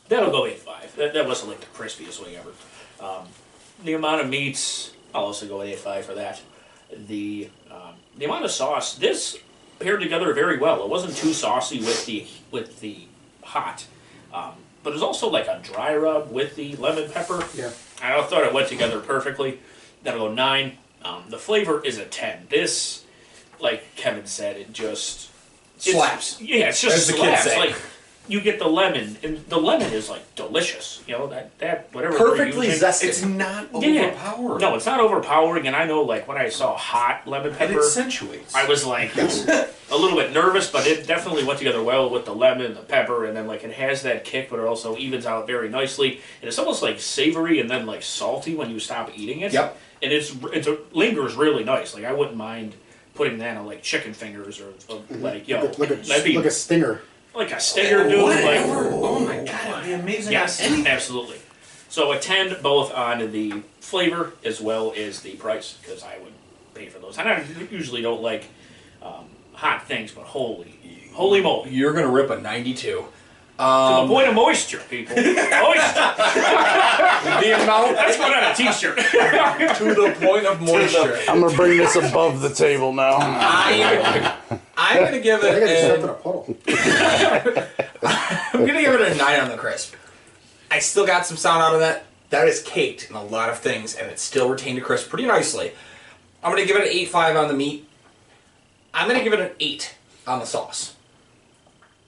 That'll 0.09 0.31
go 0.31 0.47
eight 0.47 0.59
five. 0.59 0.95
That, 0.97 1.15
that 1.15 1.27
wasn't 1.27 1.51
like 1.51 1.61
the 1.61 1.67
crispiest 1.67 2.23
wing 2.25 2.37
ever. 2.37 2.51
Um, 3.01 3.27
the 3.85 3.95
amount 3.95 4.21
of 4.21 4.29
meats, 4.29 4.93
I'll 5.15 5.25
also 5.25 5.47
go 5.49 5.59
with 5.59 5.69
eight 5.69 5.79
five 5.79 6.05
for 6.05 6.15
that. 6.15 6.41
The 7.09 7.51
um, 7.71 7.95
the 8.17 8.25
amount 8.27 8.45
of 8.45 8.51
sauce. 8.53 8.95
This 8.97 9.39
paired 9.81 10.01
together 10.01 10.33
very 10.33 10.59
well. 10.59 10.83
It 10.85 10.89
wasn't 10.89 11.17
too 11.17 11.33
saucy 11.33 11.79
with 11.81 12.07
the 12.07 12.27
with 12.51 12.81
the 12.81 12.99
hot, 13.43 13.87
um, 14.33 14.53
but 14.87 14.91
it 14.91 14.95
was 14.95 15.03
also 15.03 15.29
like 15.29 15.49
a 15.49 15.59
dry 15.65 15.97
rub 15.97 16.31
with 16.31 16.55
the 16.55 16.77
lemon 16.77 17.11
pepper. 17.11 17.45
Yeah. 17.57 17.71
I 18.01 18.23
thought 18.23 18.45
it 18.45 18.53
went 18.53 18.69
together 18.69 19.01
perfectly. 19.01 19.59
That'll 20.05 20.29
go 20.29 20.33
nine. 20.33 20.79
Um, 21.05 21.25
the 21.29 21.39
flavor 21.39 21.85
is 21.85 21.99
a 21.99 22.05
ten. 22.05 22.47
This, 22.51 23.05
like 23.59 23.97
Kevin 23.97 24.27
said, 24.27 24.57
it 24.57 24.73
just 24.73 25.31
Slaps. 25.79 26.41
Yeah, 26.41 26.69
it's 26.69 26.81
just 26.81 26.97
As 26.99 27.07
the 27.09 27.15
kids 27.15 27.43
slaps. 27.43 27.45
say. 27.45 27.59
Like 27.59 27.77
you 28.29 28.41
get 28.41 28.59
the 28.59 28.67
lemon, 28.69 29.17
and 29.23 29.45
the 29.49 29.57
lemon 29.59 29.93
is 29.93 30.09
like 30.11 30.35
delicious. 30.35 31.03
You 31.07 31.15
know 31.19 31.27
that 31.29 31.57
that 31.59 31.89
whatever. 31.93 32.17
Perfectly 32.19 32.67
using- 32.69 32.89
zesty. 32.89 33.05
It's 33.05 33.25
not 33.25 33.69
Yeah. 33.81 34.11
overpowering. 34.11 34.61
No, 34.61 34.75
it's 34.75 34.87
not 34.87 35.01
overpowering, 35.01 35.67
and 35.67 35.77
I 35.77 35.85
know 35.87 36.03
like 36.03 36.27
when 36.29 36.37
I 36.37 36.49
saw 36.49 36.77
hot 36.77 37.27
lemon 37.27 37.53
pepper, 37.53 37.65
it 37.65 37.69
pepper, 37.75 37.81
accentuates. 37.81 38.55
I 38.55 38.67
was 38.67 38.85
like 38.85 39.17
a 39.17 39.69
little 39.97 40.17
bit 40.17 40.33
nervous, 40.33 40.71
but 40.71 40.87
it 40.87 41.07
definitely 41.07 41.45
went 41.45 41.59
together 41.59 41.83
well 41.83 42.11
with 42.11 42.25
the 42.25 42.35
lemon, 42.35 42.75
the 42.75 42.81
pepper, 42.81 43.25
and 43.27 43.37
then 43.37 43.47
like 43.47 43.65
it 43.65 43.73
has 43.73 44.03
that 44.03 44.25
kick, 44.25 44.51
but 44.51 44.59
it 44.59 44.65
also 44.67 44.97
evens 44.97 45.27
out 45.27 45.47
very 45.47 45.69
nicely. 45.69 46.21
And 46.41 46.49
it's 46.49 46.59
almost 46.59 46.83
like 46.83 47.01
savory 47.01 47.61
and 47.61 47.71
then 47.71 47.87
like 47.87 48.03
salty 48.03 48.55
when 48.55 48.71
you 48.71 48.79
stop 48.81 49.11
eating 49.17 49.41
it. 49.41 49.53
Yep. 49.53 49.79
And 50.03 50.13
it's 50.13 50.35
it's 50.53 50.67
a, 50.67 50.79
lingers 50.93 51.35
really 51.37 51.65
nice. 51.65 51.95
Like 51.95 52.05
I 52.05 52.13
wouldn't 52.13 52.37
mind 52.37 52.75
putting 53.15 53.39
that 53.39 53.57
on 53.57 53.65
like 53.67 53.83
chicken 53.83 54.13
fingers 54.13 54.61
or, 54.61 54.75
or 54.91 55.01
like 55.17 55.49
you 55.49 55.57
know 55.57 55.65
Like 55.79 55.91
a, 55.91 55.95
like 56.07 56.27
a, 56.27 56.37
like 56.37 56.45
a 56.45 56.51
stinger. 56.51 57.01
Like 57.37 57.53
a 57.53 57.61
stinger 57.61 58.09
dude. 58.09 58.23
Like 58.25 58.45
Whatever. 58.45 58.91
Oh 58.93 59.21
my 59.21 59.37
god, 59.45 59.85
it'd 59.85 59.85
be 59.85 59.93
amazing. 59.93 60.33
Yes, 60.33 60.61
on 60.67 60.73
any- 60.73 60.87
absolutely. 60.87 61.39
So 61.89 62.13
a 62.13 62.19
ten 62.19 62.57
both 62.63 62.93
on 62.95 63.31
the 63.33 63.63
flavor 63.81 64.33
as 64.45 64.61
well 64.61 64.93
as 64.97 65.21
the 65.21 65.33
price 65.37 65.79
because 65.81 66.03
I 66.03 66.19
would 66.19 66.33
pay 66.75 66.89
for 66.89 66.99
those. 66.99 67.19
And 67.19 67.29
I 67.29 67.45
usually 67.71 68.03
don't 68.03 68.23
like 68.23 68.49
um, 69.03 69.27
hot 69.53 69.87
things, 69.87 70.13
but 70.13 70.25
holy, 70.25 70.75
holy 71.15 71.41
moly! 71.41 71.71
You're 71.71 71.93
gonna 71.93 72.11
rip 72.11 72.31
a 72.31 72.41
92. 72.41 72.83
to 72.87 73.05
the 73.59 74.07
point 74.09 74.29
of 74.29 74.35
moisture, 74.35 74.81
people. 74.91 75.17
Moisture. 75.17 75.33
The 77.41 77.63
amount 77.63 77.97
That's 77.97 78.17
going 78.19 78.35
on 78.35 78.45
a 78.51 78.55
t-shirt. 78.55 78.99
to 78.99 79.95
the 79.95 80.15
point 80.21 80.45
of 80.47 80.61
moisture. 80.61 81.19
I'm 81.29 81.41
gonna 81.41 81.57
bring 81.57 81.79
this 81.79 81.97
above 81.97 82.41
the 82.41 82.51
table 82.51 82.93
now. 82.93 83.17
I, 84.77 84.99
I'm 84.99 85.05
gonna 85.05 85.21
give 85.21 85.41
I 85.43 85.51
think 85.53 85.65
I 85.65 85.67
just 85.67 85.85
stepped 85.85 85.99
it. 85.99 86.05
in 86.05 86.09
a 86.11 86.15
puddle. 86.15 86.57
I'm 88.53 88.67
gonna 88.67 88.81
give 88.81 88.95
it 88.95 89.13
a 89.13 89.15
nine 89.17 89.41
on 89.41 89.49
the 89.51 89.57
crisp. 89.57 89.95
I 90.71 90.79
still 90.81 91.07
got 91.07 91.27
some 91.27 91.37
sound 91.37 91.63
out 91.63 91.75
of 91.75 91.81
that. 91.81 92.05
That 92.31 92.49
is 92.49 92.63
caked 92.63 93.09
in 93.09 93.17
a 93.17 93.23
lot 93.25 93.49
of 93.51 93.59
things, 93.59 93.95
and 93.95 94.11
it 94.11 94.19
still 94.19 94.49
retained 94.51 94.79
a 94.79 94.81
crisp 94.83 95.09
pretty 95.09 95.27
nicely. 95.27 95.73
I'm 96.43 96.51
gonna 96.53 96.67
give 96.67 96.77
it 96.77 96.83
an 96.83 96.89
eight 96.93 97.09
five 97.09 97.37
on 97.37 97.49
the 97.49 97.55
meat. 97.55 97.89
I'm 98.93 99.09
gonna 99.09 99.23
give 99.25 99.33
it 99.33 99.41
an 99.41 99.51
eight 99.61 99.95
on 100.27 100.41
the 100.41 100.47
sauce. 100.47 100.95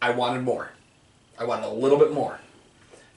I 0.02 0.10
wanted 0.10 0.42
more. 0.42 0.70
I 1.38 1.44
wanted 1.44 1.66
a 1.66 1.70
little 1.72 1.98
bit 1.98 2.12
more. 2.12 2.38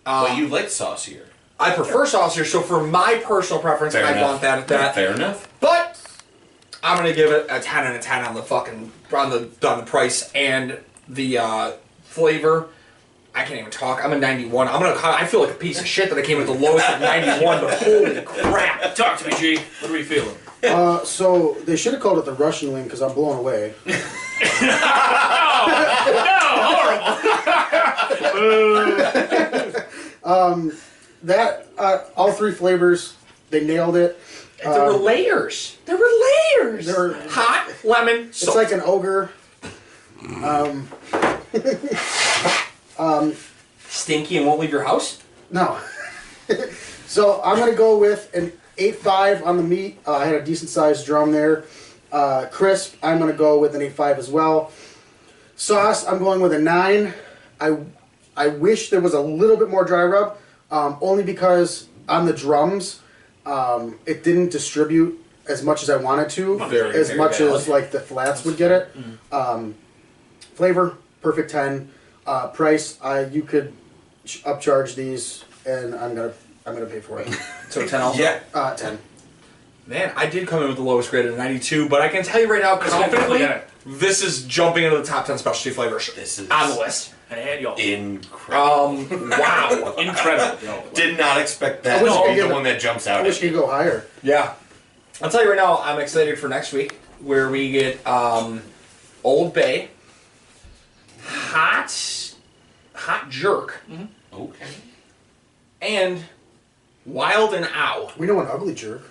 but 0.05 0.31
um, 0.31 0.37
you 0.37 0.47
like 0.47 0.69
saucier. 0.69 1.27
I 1.59 1.71
prefer 1.75 2.05
saucier, 2.07 2.43
so 2.45 2.61
for 2.61 2.83
my 2.83 3.21
personal 3.23 3.61
preference, 3.61 3.93
Fair 3.93 4.05
I 4.05 4.11
enough. 4.13 4.29
want 4.29 4.41
that 4.41 4.59
at 4.59 4.67
that. 4.69 4.95
Fair 4.95 5.13
enough. 5.13 5.47
But 5.59 5.90
I'm 6.83 6.97
gonna 6.97 7.13
give 7.13 7.31
it 7.31 7.45
a 7.49 7.59
ten 7.59 7.85
and 7.85 7.95
a 7.95 7.99
ten 7.99 8.25
on 8.25 8.33
the 8.33 8.41
fucking 8.41 8.91
on 9.13 9.29
the 9.29 9.49
on 9.67 9.79
the 9.79 9.85
price 9.85 10.31
and 10.33 10.79
the 11.07 11.37
uh, 11.37 11.71
flavor. 12.03 12.67
I 13.33 13.45
can't 13.45 13.59
even 13.59 13.71
talk. 13.71 14.03
I'm 14.03 14.11
a 14.11 14.19
91. 14.19 14.67
I'm 14.67 14.81
gonna. 14.81 14.99
I 15.01 15.25
feel 15.25 15.41
like 15.41 15.51
a 15.51 15.57
piece 15.57 15.79
of 15.79 15.87
shit 15.87 16.09
that 16.09 16.17
I 16.17 16.21
came 16.21 16.37
with 16.37 16.47
the 16.47 16.53
lowest 16.53 16.85
at 16.89 16.99
91. 16.99 17.61
But 17.61 17.79
holy 17.79 18.21
crap! 18.23 18.93
Talk 18.93 19.17
to 19.19 19.27
me, 19.27 19.33
G. 19.37 19.57
What 19.79 19.89
are 19.89 19.93
we 19.93 20.03
feeling? 20.03 20.35
Uh, 20.63 21.01
so 21.05 21.55
they 21.65 21.77
should 21.77 21.93
have 21.93 22.01
called 22.01 22.19
it 22.19 22.25
the 22.25 22.33
Russian 22.33 22.73
wing 22.73 22.83
because 22.83 23.01
I'm 23.01 23.13
blown 23.13 23.37
away. 23.37 23.73
No! 24.61 24.67
No! 26.07 27.17
um, 30.23 30.71
that 31.23 31.67
uh, 31.77 31.99
all 32.15 32.31
three 32.31 32.51
flavors, 32.51 33.15
they 33.51 33.63
nailed 33.63 33.95
it. 33.95 34.19
There 34.63 34.85
were 34.85 34.93
layers. 34.93 35.77
There 35.85 35.97
were 35.97 36.09
layers. 36.59 36.85
There 36.85 36.99
were- 36.99 37.13
hot 37.29 37.73
lemon. 37.83 38.27
It's 38.27 38.55
like 38.55 38.71
an 38.71 38.81
ogre. 38.81 39.31
Um, 40.43 40.87
stinky 43.87 44.37
and 44.37 44.45
won't 44.45 44.59
leave 44.59 44.71
your 44.71 44.83
house. 44.83 45.21
No. 45.49 45.79
so 47.07 47.41
I'm 47.43 47.57
gonna 47.57 47.75
go 47.75 47.97
with 47.97 48.33
an 48.33 48.51
eight 48.77 48.97
five 48.97 49.43
on 49.43 49.57
the 49.57 49.63
meat. 49.63 49.99
Uh, 50.07 50.17
I 50.17 50.25
had 50.25 50.35
a 50.35 50.43
decent 50.43 50.69
sized 50.69 51.05
drum 51.05 51.31
there. 51.31 51.65
Uh, 52.11 52.45
crisp. 52.51 52.95
I'm 53.01 53.19
gonna 53.19 53.33
go 53.33 53.59
with 53.59 53.75
an 53.75 53.81
eight 53.81 53.93
five 53.93 54.17
as 54.19 54.29
well. 54.29 54.71
Sauce. 55.55 56.05
I'm 56.05 56.19
going 56.19 56.41
with 56.41 56.53
a 56.53 56.59
nine. 56.59 57.13
I 57.59 57.77
I 58.35 58.47
wish 58.47 58.89
there 58.89 59.01
was 59.01 59.13
a 59.13 59.21
little 59.21 59.57
bit 59.57 59.69
more 59.69 59.83
dry 59.83 60.03
rub, 60.03 60.37
um, 60.71 60.97
only 61.01 61.23
because 61.23 61.87
on 62.07 62.25
the 62.25 62.33
drums, 62.33 63.01
um, 63.45 63.97
it 64.05 64.23
didn't 64.23 64.49
distribute 64.51 65.17
as 65.47 65.63
much 65.63 65.81
as 65.83 65.89
I 65.89 65.97
wanted 65.97 66.29
to, 66.31 66.57
Very, 66.69 66.95
as 66.99 67.07
very 67.07 67.17
much 67.19 67.37
valid. 67.39 67.55
as 67.55 67.67
like 67.67 67.91
the 67.91 67.99
flats 67.99 68.45
would 68.45 68.57
get 68.57 68.71
it. 68.71 68.95
Um, 69.31 69.75
flavor 70.55 70.97
perfect 71.21 71.51
ten. 71.51 71.89
Uh, 72.25 72.47
price 72.49 72.99
I 73.01 73.25
you 73.25 73.41
could 73.41 73.73
ch- 74.25 74.43
upcharge 74.43 74.95
these, 74.95 75.43
and 75.65 75.95
I'm 75.95 76.13
gonna 76.15 76.33
I'm 76.65 76.73
gonna 76.75 76.85
pay 76.85 76.99
for 76.99 77.19
it. 77.19 77.27
So 77.69 77.87
10 77.87 78.01
also. 78.01 78.21
Yeah. 78.21 78.39
Uh, 78.53 78.75
ten. 78.75 78.99
Man, 79.87 80.13
I 80.15 80.27
did 80.27 80.47
come 80.47 80.61
in 80.61 80.67
with 80.67 80.77
the 80.77 80.83
lowest 80.83 81.09
grade 81.09 81.25
at 81.25 81.35
92, 81.37 81.89
but 81.89 82.01
I 82.01 82.07
can 82.09 82.23
tell 82.23 82.39
you 82.39 82.49
right 82.51 82.61
now 82.61 82.77
confidently, 82.77 83.39
Yeah. 83.39 83.61
this 83.85 84.21
is 84.23 84.43
jumping 84.45 84.83
into 84.83 84.97
the 84.97 85.03
top 85.03 85.25
10 85.25 85.37
specialty 85.39 85.73
flavors 85.75 86.13
This 86.13 86.37
is 86.37 86.49
on 86.51 86.69
the 86.69 86.75
list. 86.77 87.13
And 87.31 87.61
y'all. 87.61 87.75
incredible. 87.77 89.15
Um, 89.15 89.29
wow. 89.29 89.95
Incredible. 89.97 90.63
Yo. 90.65 90.83
Did 90.93 91.17
not 91.17 91.39
expect 91.39 91.83
that 91.85 91.99
I 91.99 92.03
wish 92.03 92.11
to 92.11 92.19
I 92.19 92.21
be 92.21 92.27
could 92.27 92.31
the 92.31 92.41
give 92.41 92.51
it- 92.51 92.53
one 92.53 92.63
that 92.63 92.81
jumps 92.81 93.07
out 93.07 93.15
I 93.17 93.19
out 93.21 93.25
wish 93.25 93.37
at 93.37 93.43
you 93.43 93.49
you. 93.49 93.55
could 93.55 93.61
go 93.61 93.71
higher. 93.71 94.05
Yeah. 94.21 94.53
I'll 95.21 95.29
tell 95.29 95.41
you 95.43 95.49
right 95.49 95.55
now, 95.57 95.79
I'm 95.81 95.99
excited 95.99 96.37
for 96.37 96.49
next 96.49 96.73
week 96.73 96.99
where 97.21 97.49
we 97.49 97.71
get 97.71 98.05
um, 98.07 98.61
Old 99.23 99.53
Bay, 99.53 99.89
hot, 101.23 102.33
hot 102.95 103.29
jerk, 103.29 103.81
Okay. 104.33 104.65
and 105.81 106.23
wild 107.05 107.53
and 107.53 107.65
ow. 107.75 108.11
We 108.17 108.25
know 108.27 108.39
an 108.41 108.47
ugly 108.47 108.73
jerk. 108.73 109.03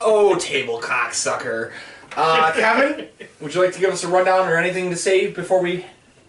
Oh, 0.00 0.36
table 0.36 0.78
cocksucker. 0.80 1.72
Uh, 2.14 2.52
Kevin, 2.54 3.08
would 3.40 3.54
you 3.54 3.62
like 3.64 3.72
to 3.72 3.80
give 3.80 3.90
us 3.92 4.04
a 4.04 4.08
rundown 4.08 4.46
or 4.48 4.56
anything 4.56 4.90
to 4.90 4.96
say 4.96 5.30
before 5.30 5.62
we 5.62 5.86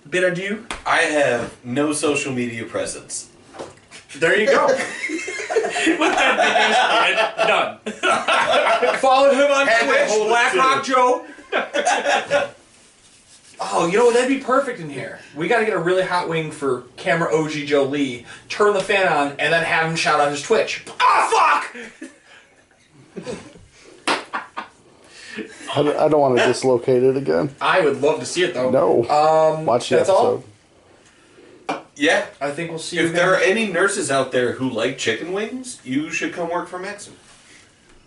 bid 0.10 0.24
adieu? 0.24 0.66
I 0.86 0.98
have 0.98 1.56
no 1.64 1.94
social 1.94 2.34
media 2.34 2.66
presence. 2.66 3.30
There 4.16 4.38
you 4.38 4.48
go. 4.48 4.68
With 5.88 6.00
that 6.00 6.36
big 6.38 6.56
ass 7.18 7.48
done. 7.48 8.98
Follow 8.98 9.32
him 9.34 9.52
on 9.52 9.68
Had 9.68 9.80
to 9.80 9.86
Twitch, 9.86 10.10
hold 10.10 10.28
it 10.28 10.30
Blackhawk 10.30 10.84
Joe. 10.84 11.26
oh, 13.60 13.88
you 13.88 13.98
know 13.98 14.06
what? 14.06 14.14
That'd 14.16 14.30
be 14.30 14.44
perfect 14.44 14.80
in 14.80 14.90
here. 14.90 15.20
We 15.36 15.48
got 15.48 15.60
to 15.60 15.66
get 15.66 15.76
a 15.76 15.80
really 15.80 16.04
hot 16.04 16.28
wing 16.28 16.52
for 16.52 16.84
camera 16.98 17.34
OG 17.34 17.52
Joe 17.52 17.84
Lee. 17.84 18.26
Turn 18.50 18.74
the 18.74 18.82
fan 18.82 19.08
on, 19.08 19.30
and 19.40 19.54
then 19.54 19.64
have 19.64 19.90
him 19.90 19.96
shout 19.96 20.20
out 20.20 20.32
his 20.32 20.42
Twitch. 20.42 20.84
Ah, 21.00 21.70
fuck! 23.16 23.36
I, 25.76 25.84
don't- 25.84 25.98
I 25.98 26.08
don't 26.08 26.20
want 26.22 26.38
to 26.38 26.44
dislocate 26.46 27.04
it 27.04 27.16
again. 27.18 27.56
I 27.62 27.82
would 27.82 28.02
love 28.02 28.20
to 28.20 28.26
see 28.26 28.44
it 28.44 28.54
though. 28.54 28.70
No. 28.72 29.04
Um, 29.10 29.66
Watch 29.66 29.90
the 29.90 29.98
that's 29.98 30.10
all. 30.10 30.44
episode. 31.70 31.84
Yeah. 31.96 32.26
I 32.42 32.52
think 32.52 32.70
we'll 32.72 32.80
see 32.80 32.98
you. 32.98 33.06
If 33.06 33.14
there 33.14 33.34
are 33.34 33.38
any 33.40 33.68
nurses 33.72 34.10
out 34.12 34.32
there 34.32 34.54
who 34.54 34.70
like 34.70 34.98
chicken 34.98 35.34
wings, 35.34 35.80
you 35.84 36.10
should 36.10 36.34
come 36.34 36.50
work 36.50 36.68
for 36.68 36.80
Maxim. 36.80 37.14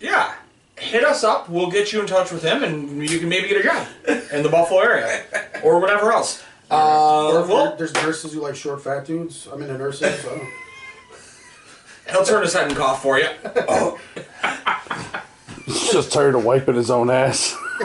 yeah, 0.01 0.35
hit 0.77 1.03
us 1.05 1.23
up. 1.23 1.49
We'll 1.49 1.71
get 1.71 1.93
you 1.93 2.01
in 2.01 2.07
touch 2.07 2.31
with 2.31 2.43
him, 2.43 2.63
and 2.63 3.09
you 3.09 3.17
can 3.19 3.29
maybe 3.29 3.47
get 3.47 3.61
a 3.61 3.63
job 3.63 3.87
in 4.33 4.43
the 4.43 4.49
Buffalo 4.49 4.81
area 4.81 5.23
or 5.63 5.79
whatever 5.79 6.11
else. 6.11 6.43
Or 6.69 6.77
Uh, 6.77 7.41
if 7.43 7.47
well, 7.47 7.75
there's 7.77 7.93
nurses 7.93 8.33
who 8.33 8.41
like 8.41 8.55
short 8.55 8.83
fat 8.83 9.05
dudes. 9.05 9.47
I'm 9.51 9.61
into 9.61 9.77
nurses. 9.77 10.19
So. 10.21 10.41
he'll 12.11 12.25
turn 12.25 12.41
his 12.43 12.53
head 12.53 12.67
and 12.67 12.75
cough 12.75 13.01
for 13.01 13.17
you. 13.19 13.29
He's 15.65 15.91
just 15.91 16.11
tired 16.11 16.35
of 16.35 16.45
wiping 16.45 16.75
his 16.75 16.91
own 16.91 17.09
ass. 17.09 17.55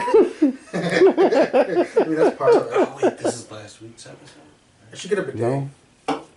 I 0.73 2.03
mean 2.07 2.15
that's 2.15 2.37
part 2.37 2.55
of 2.55 2.67
it. 2.67 2.71
Oh 2.73 2.99
wait, 3.01 3.17
this 3.17 3.35
is 3.35 3.51
last 3.51 3.81
week's 3.81 4.05
episode. 4.07 4.41
I 4.91 4.95
should 4.95 5.09
get 5.09 5.19
a 5.19 5.23
bidet. 5.23 5.39
No. 5.39 5.69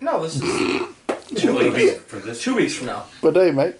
No, 0.00 0.22
this 0.22 0.37
is 0.40 1.40
Two 1.40 1.57
weeks 1.59 1.98
for 2.04 2.16
this. 2.16 2.42
two 2.42 2.54
weeks 2.57 2.74
from 2.74 2.87
now. 2.88 3.04
But 3.22 3.35
hey, 3.35 3.50
mate. 3.50 3.76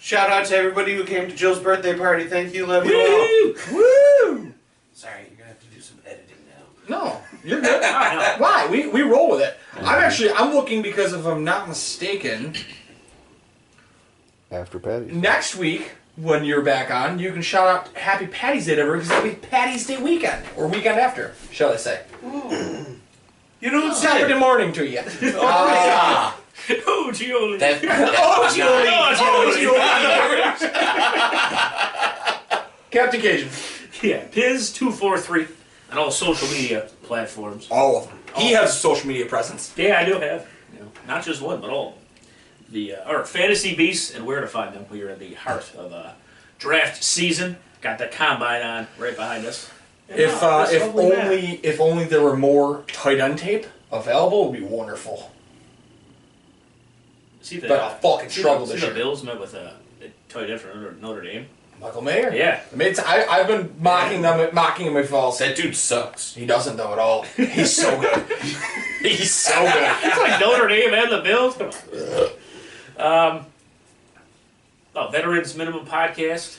Shout 0.00 0.30
out 0.30 0.46
to 0.46 0.56
everybody 0.56 0.94
who 0.96 1.04
came 1.04 1.28
to 1.28 1.34
Jill's 1.34 1.58
birthday 1.58 1.96
party. 1.98 2.24
Thank 2.24 2.54
you, 2.54 2.64
love 2.66 2.86
you 2.86 2.96
all. 2.96 3.54
Woo! 3.76 4.52
Sorry, 4.94 5.20
you're 5.28 5.36
gonna 5.36 5.48
have 5.48 5.60
to 5.60 5.66
do 5.66 5.80
some 5.80 5.98
editing 6.06 6.36
now. 6.88 6.96
No, 6.98 7.20
you're 7.44 7.60
good. 7.60 7.82
Why? 8.40 8.68
We, 8.70 8.86
we 8.88 9.02
roll 9.02 9.30
with 9.30 9.40
it. 9.42 9.58
I'm 9.78 10.02
actually 10.02 10.30
I'm 10.32 10.54
looking 10.54 10.80
because 10.80 11.12
if 11.12 11.26
I'm 11.26 11.44
not 11.44 11.68
mistaken, 11.68 12.54
After 14.50 14.78
Patty. 14.78 15.06
next 15.06 15.56
week 15.56 15.92
when 16.16 16.44
you're 16.44 16.62
back 16.62 16.90
on, 16.90 17.18
you 17.18 17.32
can 17.32 17.40
shout 17.42 17.66
out 17.66 17.88
Happy 17.96 18.26
Patty's 18.26 18.66
Day 18.66 18.74
to 18.76 18.80
everyone 18.82 19.00
because 19.00 19.16
it'll 19.18 19.30
be 19.30 19.36
Patty's 19.48 19.86
Day 19.86 20.00
weekend 20.00 20.44
or 20.56 20.66
weekend 20.68 20.98
after, 21.00 21.34
shall 21.50 21.72
I 21.72 21.76
say? 21.76 22.02
You 23.60 23.70
know 23.70 23.86
what's 23.86 24.00
Saturday 24.00 24.32
good? 24.34 24.38
morning 24.40 24.72
to 24.74 24.86
you. 24.86 25.00
Ah, 25.36 26.38
Oh, 26.86 27.10
Gioli. 27.12 27.58
that, 27.58 27.82
Oh, 28.18 28.48
Julie! 28.54 28.88
Oh, 28.88 29.12
Captain 32.90 33.20
Cajun. 33.20 33.48
Yeah, 34.02 34.26
Piz243 34.28 35.48
on 35.92 35.98
all 35.98 36.10
social 36.10 36.48
media 36.48 36.88
platforms. 37.02 37.68
All 37.70 37.98
of 37.98 38.08
them. 38.08 38.18
He 38.36 38.52
has 38.52 38.70
a 38.70 38.72
social 38.72 39.06
media 39.08 39.26
presence. 39.26 39.72
Yeah, 39.76 39.98
I 40.00 40.04
do 40.04 40.14
have. 40.18 40.46
You 40.72 40.80
know, 40.80 40.90
not 41.06 41.22
just 41.24 41.40
one, 41.42 41.60
but 41.60 41.70
all. 41.70 41.98
The 42.70 42.96
uh, 42.96 43.10
or 43.12 43.24
fantasy 43.24 43.74
beasts 43.74 44.14
and 44.14 44.26
where 44.26 44.40
to 44.40 44.46
find 44.48 44.74
them. 44.74 44.86
We 44.90 45.02
are 45.02 45.10
in 45.10 45.18
the 45.18 45.34
heart 45.34 45.72
of 45.76 45.92
uh, 45.92 46.12
draft 46.58 47.02
season. 47.02 47.56
Got 47.80 47.98
the 47.98 48.06
combine 48.08 48.62
on 48.62 48.86
right 48.98 49.14
behind 49.16 49.46
us. 49.46 49.70
And, 50.08 50.18
If 50.20 50.42
uh, 50.42 50.58
uh, 50.58 50.66
if 50.70 50.82
lovely 50.82 51.08
man. 51.10 51.26
only 51.26 51.40
if 51.62 51.80
only 51.80 52.04
there 52.04 52.22
were 52.22 52.36
more 52.36 52.82
tight 52.88 53.20
end 53.20 53.38
tape 53.38 53.66
available, 53.92 54.46
it 54.46 54.50
would 54.50 54.60
be 54.60 54.66
wonderful. 54.66 55.30
see 57.40 57.58
the 57.58 57.68
but 57.68 57.80
a 57.92 57.94
fucking 57.96 58.30
see 58.30 58.40
struggle 58.40 58.66
the, 58.66 58.72
this 58.72 58.80
see 58.82 58.86
year. 58.86 58.94
the 58.94 59.00
Bills 59.00 59.22
met 59.22 59.38
with 59.38 59.54
a, 59.54 59.74
a 60.02 60.08
tight 60.28 60.50
end 60.50 60.60
from 60.60 60.80
Notre, 60.80 60.96
Notre 61.00 61.22
Dame. 61.22 61.46
Michael 61.80 62.00
Mayer. 62.02 62.32
Yeah, 62.34 62.60
I 62.72 62.74
mean, 62.76 62.88
it's, 62.88 62.98
I, 62.98 63.26
I've 63.26 63.46
been 63.46 63.70
mocking 63.78 64.22
them, 64.22 64.48
mocking 64.54 64.86
him 64.86 64.96
if 64.96 65.10
false. 65.10 65.38
that 65.40 65.56
dude 65.56 65.76
sucks. 65.76 66.34
He 66.34 66.46
doesn't 66.46 66.76
know 66.76 66.90
at 66.94 66.98
all. 66.98 67.22
He's 67.36 67.76
so 67.76 68.00
good. 68.00 68.24
He's 69.02 69.34
so 69.34 69.52
good. 69.62 69.74
it's 70.02 70.16
like 70.18 70.40
Notre 70.40 70.68
Dame 70.68 70.94
and 70.94 71.12
the 71.12 71.20
Bills. 71.20 71.54
Come 71.56 71.66
on. 71.68 72.28
Um, 72.98 73.46
oh, 74.94 75.08
Veterans 75.08 75.56
Minimum 75.56 75.86
Podcast. 75.86 76.58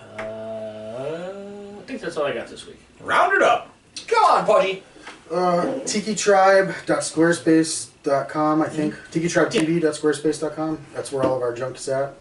Uh, 0.00 0.04
I 0.18 1.82
think 1.86 2.00
that's 2.00 2.16
all 2.16 2.24
I 2.26 2.32
got 2.32 2.48
this 2.48 2.66
week. 2.66 2.78
Round 3.00 3.34
it 3.34 3.42
up. 3.42 3.68
Come 4.06 4.24
on, 4.24 4.46
buddy. 4.46 4.82
Uh, 5.30 5.64
TikiTribe.squarespace.com, 5.84 8.62
I 8.62 8.68
think. 8.68 8.94
TikiTribeTV.squarespace.com. 9.12 10.78
That's 10.92 11.12
where 11.12 11.22
all 11.24 11.36
of 11.36 11.42
our 11.42 11.54
junk 11.54 11.76
is 11.76 11.88
at. 11.88 12.14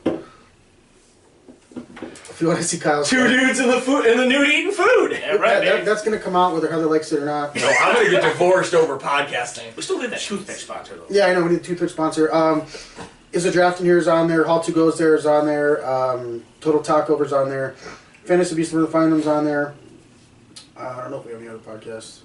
If 2.02 2.40
you 2.42 2.48
want 2.48 2.60
to 2.60 2.66
see 2.66 2.78
Kyle's 2.80 3.10
Two 3.10 3.28
dudes 3.28 3.60
in 3.60 3.68
the 3.68 3.82
food 3.82 4.06
in 4.06 4.18
the 4.18 4.26
nude 4.26 4.48
eating 4.48 4.72
food. 4.72 5.12
Yeah, 5.12 5.32
right, 5.36 5.60
that- 5.60 5.62
babe. 5.62 5.86
that's 5.86 6.02
gonna 6.04 6.20
come 6.20 6.36
out 6.36 6.54
whether 6.54 6.70
Heather 6.70 6.86
likes 6.86 7.12
it 7.12 7.22
or 7.22 7.26
not. 7.26 7.56
No, 7.56 7.68
I'm 7.82 7.96
gonna 7.96 8.10
get 8.10 8.24
divorced 8.24 8.74
over 8.74 8.98
podcasting. 8.98 9.76
We 9.76 9.82
still 9.82 10.00
need 10.00 10.12
that 10.12 10.22
toothpick 10.22 10.56
sponsor 10.58 10.96
though. 10.96 11.06
Yeah, 11.10 11.26
I 11.28 11.34
know. 11.34 11.44
We 11.44 11.50
need 11.50 11.60
a 11.60 11.64
toothpick 11.64 11.90
sponsor. 11.90 12.34
Um, 12.34 12.64
is 13.32 13.46
a 13.46 13.52
draft 13.52 13.80
in 13.80 13.86
here 13.86 13.98
is 13.98 14.08
on 14.08 14.28
there. 14.28 14.44
Hall 14.46 14.62
to 14.62 14.72
goes 14.72 14.98
there 14.98 15.16
is 15.16 15.26
on 15.26 15.46
there. 15.46 15.88
Um, 15.88 16.44
Total 16.62 16.82
Talkover's 16.82 17.34
on 17.34 17.50
there. 17.50 17.76
Fantasy 18.24 18.56
Beasts 18.56 18.72
for 18.74 18.80
the 18.82 18.88
Findom's 18.88 19.28
on 19.28 19.46
there. 19.46 19.74
Uh, 20.78 20.96
I 20.98 21.02
don't 21.02 21.12
know 21.12 21.20
if 21.20 21.26
we 21.26 21.32
have 21.34 21.42
any 21.42 21.50
other 21.50 21.60
podcasts. 21.60 22.22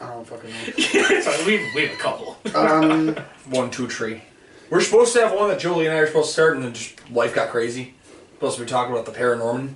I 0.00 0.08
don't 0.08 0.26
fucking 0.26 0.50
know. 0.50 1.20
so 1.22 1.46
we, 1.46 1.58
we 1.74 1.86
have 1.86 1.92
a 1.98 2.00
couple. 2.00 2.36
Um, 2.54 3.14
One 3.50 3.70
two 3.70 3.86
tree. 3.86 4.22
We're 4.70 4.80
supposed 4.80 5.12
to 5.14 5.20
have 5.20 5.32
one 5.38 5.48
that 5.50 5.60
Julie 5.60 5.86
and 5.86 5.94
I 5.94 5.98
are 5.98 6.06
supposed 6.06 6.28
to 6.28 6.32
start, 6.32 6.56
and 6.56 6.64
then 6.64 6.72
just 6.72 7.10
life 7.10 7.34
got 7.34 7.50
crazy. 7.50 7.94
Supposed 8.34 8.58
to 8.58 8.64
be 8.64 8.68
talking 8.70 8.92
about 8.92 9.06
the 9.06 9.12
paranorman 9.12 9.74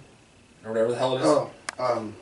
or 0.65 0.71
whatever 0.73 0.91
the 0.91 0.97
hell 0.97 1.17
it 1.17 1.21
is. 1.21 1.27
oh, 1.27 1.51
um, 1.79 2.15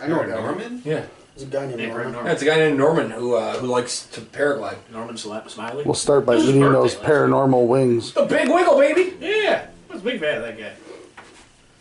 I 0.00 0.06
know 0.08 0.20
a 0.20 0.26
guy. 0.26 0.34
Norman? 0.40 0.82
Yeah, 0.84 1.04
There's 1.36 1.46
a 1.48 1.50
guy 1.50 1.66
named 1.66 1.80
Yeah, 1.80 1.86
Norman. 1.88 2.12
right, 2.14 2.24
yeah, 2.26 2.32
it's 2.32 2.42
a 2.42 2.46
guy 2.46 2.56
named 2.56 2.78
Norman 2.78 3.10
who 3.10 3.34
uh, 3.36 3.54
who 3.58 3.66
likes 3.68 4.06
to 4.08 4.20
paraglide. 4.20 4.76
Norman 4.92 5.14
Sla- 5.16 5.48
Smiley. 5.48 5.84
We'll 5.84 5.94
start 5.94 6.26
by 6.26 6.32
It 6.32 6.36
was 6.36 6.44
his 6.46 6.50
eating 6.56 6.62
birthday 6.62 6.74
those 6.80 6.94
last 6.96 7.02
week. 7.02 7.10
paranormal 7.10 7.66
wings. 7.68 8.12
The 8.12 8.24
big 8.24 8.48
wiggle, 8.48 8.78
baby. 8.78 9.14
Yeah, 9.20 9.66
I 9.88 9.92
was 9.92 10.02
a 10.02 10.04
big 10.04 10.20
fan 10.20 10.38
of 10.38 10.42
that 10.42 10.58
guy. 10.58 10.72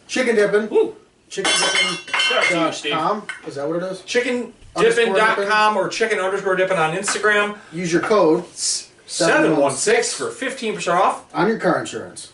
Chicken 0.07 0.35
dipping. 0.35 0.69
Woo! 0.69 0.95
Chicken 1.29 1.51
dipping. 1.51 1.97
Shout 2.19 2.37
out 2.37 2.43
to 2.49 2.59
you, 2.67 2.71
Steve. 2.73 2.93
Com. 2.93 3.27
Is 3.47 3.55
that 3.55 3.67
what 3.67 3.77
it 3.81 3.83
is? 3.91 3.99
Chickendippin.com 4.01 5.77
or 5.77 5.87
chicken 5.89 6.19
underscore 6.19 6.55
dipping 6.55 6.77
on 6.77 6.95
Instagram. 6.95 7.57
Use 7.71 7.91
your 7.91 8.01
code 8.03 8.45
716 8.55 10.03
for 10.27 10.31
15% 10.31 10.93
off 10.93 11.33
on 11.33 11.47
your 11.47 11.57
car 11.57 11.79
insurance. 11.79 12.31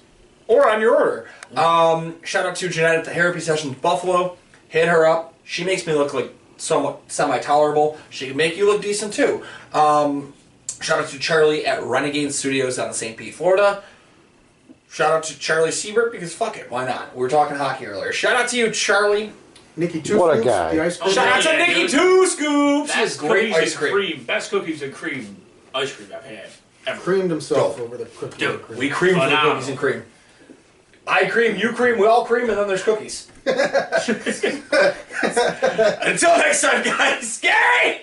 Or 0.49 0.69
on 0.69 0.81
your 0.81 0.95
order. 0.95 1.29
Um, 1.55 2.15
shout 2.23 2.45
out 2.45 2.55
to 2.57 2.67
Jeanette 2.67 2.95
at 2.95 3.05
the 3.05 3.11
Therapy 3.11 3.39
Sessions 3.39 3.75
Buffalo. 3.77 4.37
Hit 4.67 4.89
her 4.89 5.05
up. 5.07 5.33
She 5.45 5.63
makes 5.63 5.87
me 5.87 5.93
look 5.93 6.13
like 6.13 6.33
somewhat 6.57 6.99
semi 7.07 7.39
tolerable. 7.39 7.97
She 8.09 8.27
can 8.27 8.35
make 8.35 8.57
you 8.57 8.65
look 8.65 8.81
decent 8.81 9.13
too. 9.13 9.43
Um, 9.73 10.33
shout 10.81 10.99
out 10.99 11.07
to 11.09 11.19
Charlie 11.19 11.65
at 11.65 11.81
Renegade 11.83 12.33
Studios 12.33 12.75
down 12.75 12.89
in 12.89 12.93
St. 12.93 13.15
Pete, 13.15 13.33
Florida. 13.33 13.83
Shout 14.91 15.11
out 15.11 15.23
to 15.25 15.37
Charlie 15.37 15.71
Siebert 15.71 16.11
because 16.11 16.33
fuck 16.33 16.57
it, 16.57 16.69
why 16.71 16.85
not? 16.85 17.15
We 17.15 17.21
were 17.21 17.29
talking 17.29 17.55
hockey 17.57 17.85
earlier. 17.85 18.11
Shout 18.11 18.35
out 18.35 18.49
to 18.49 18.57
you, 18.57 18.71
Charlie. 18.71 19.31
Nikki 19.75 20.01
Two 20.01 20.17
What 20.19 20.31
a 20.33 20.41
Scoops, 20.41 20.47
guy. 20.49 20.75
The 20.75 20.81
ice 20.83 20.97
cream. 20.97 21.13
Shout 21.13 21.27
out 21.27 21.43
to 21.43 21.49
yeah, 21.51 21.57
Nikki 21.59 21.73
dude. 21.81 21.89
Two 21.91 22.27
Scoops. 22.27 22.91
She 22.91 22.99
has 22.99 23.09
Best 23.09 23.19
great 23.19 23.51
cookies 23.53 23.55
ice 23.55 23.71
and 23.71 23.79
cream. 23.79 23.93
cream. 23.93 24.23
Best 24.25 24.49
cookies 24.49 24.81
and 24.81 24.93
cream 24.93 25.37
ice 25.75 25.95
cream 25.95 26.09
I've 26.13 26.25
had 26.25 26.47
ever. 26.87 26.99
creamed 27.01 27.29
himself 27.29 27.77
Dope. 27.77 27.85
over 27.85 27.97
the 27.97 28.05
cookie. 28.05 28.37
Dude, 28.39 28.61
cream. 28.63 28.79
We 28.79 28.89
cream 28.89 29.13
for 29.13 29.19
the 29.21 29.25
Phenomenal. 29.27 29.53
cookies 29.53 29.69
and 29.69 29.77
cream. 29.77 30.03
I 31.09 31.25
cream, 31.25 31.55
you 31.55 31.73
cream, 31.73 31.97
we 31.97 32.05
all 32.05 32.23
cream, 32.23 32.49
and 32.49 32.57
then 32.57 32.67
there's 32.67 32.83
cookies. 32.83 33.27
Until 33.45 33.57
next 36.37 36.61
time, 36.61 36.83
guys. 36.83 37.33
Scary! 37.33 38.01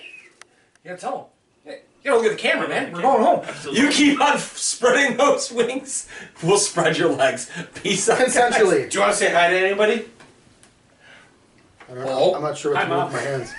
You 0.83 0.89
gotta 0.89 0.97
tell 0.97 1.31
them. 1.65 1.77
You 2.03 2.11
don't 2.11 2.23
look 2.23 2.31
at 2.31 2.37
the 2.37 2.41
camera, 2.41 2.67
man. 2.67 2.91
We're 2.91 3.01
going 3.01 3.23
home. 3.23 3.45
Absolutely. 3.45 3.81
You 3.81 3.89
keep 3.89 4.21
on 4.21 4.37
spreading 4.39 5.17
those 5.17 5.51
wings. 5.51 6.07
We'll 6.43 6.57
spread 6.57 6.97
your 6.97 7.09
legs. 7.13 7.49
Peace 7.75 8.09
out. 8.09 8.19
guys. 8.19 8.35
Consensually. 8.35 8.89
Do 8.89 8.97
you 8.97 9.01
want 9.01 9.13
to 9.13 9.17
say 9.17 9.31
hi 9.33 9.49
to 9.49 9.57
anybody? 9.57 10.05
I 11.89 11.93
don't 11.93 12.05
know. 12.05 12.35
I'm 12.35 12.41
not 12.41 12.57
sure 12.57 12.73
what 12.73 12.81
to 12.81 12.87
do 12.87 12.95
with 12.95 13.13
my 13.13 13.19
hands. 13.19 13.53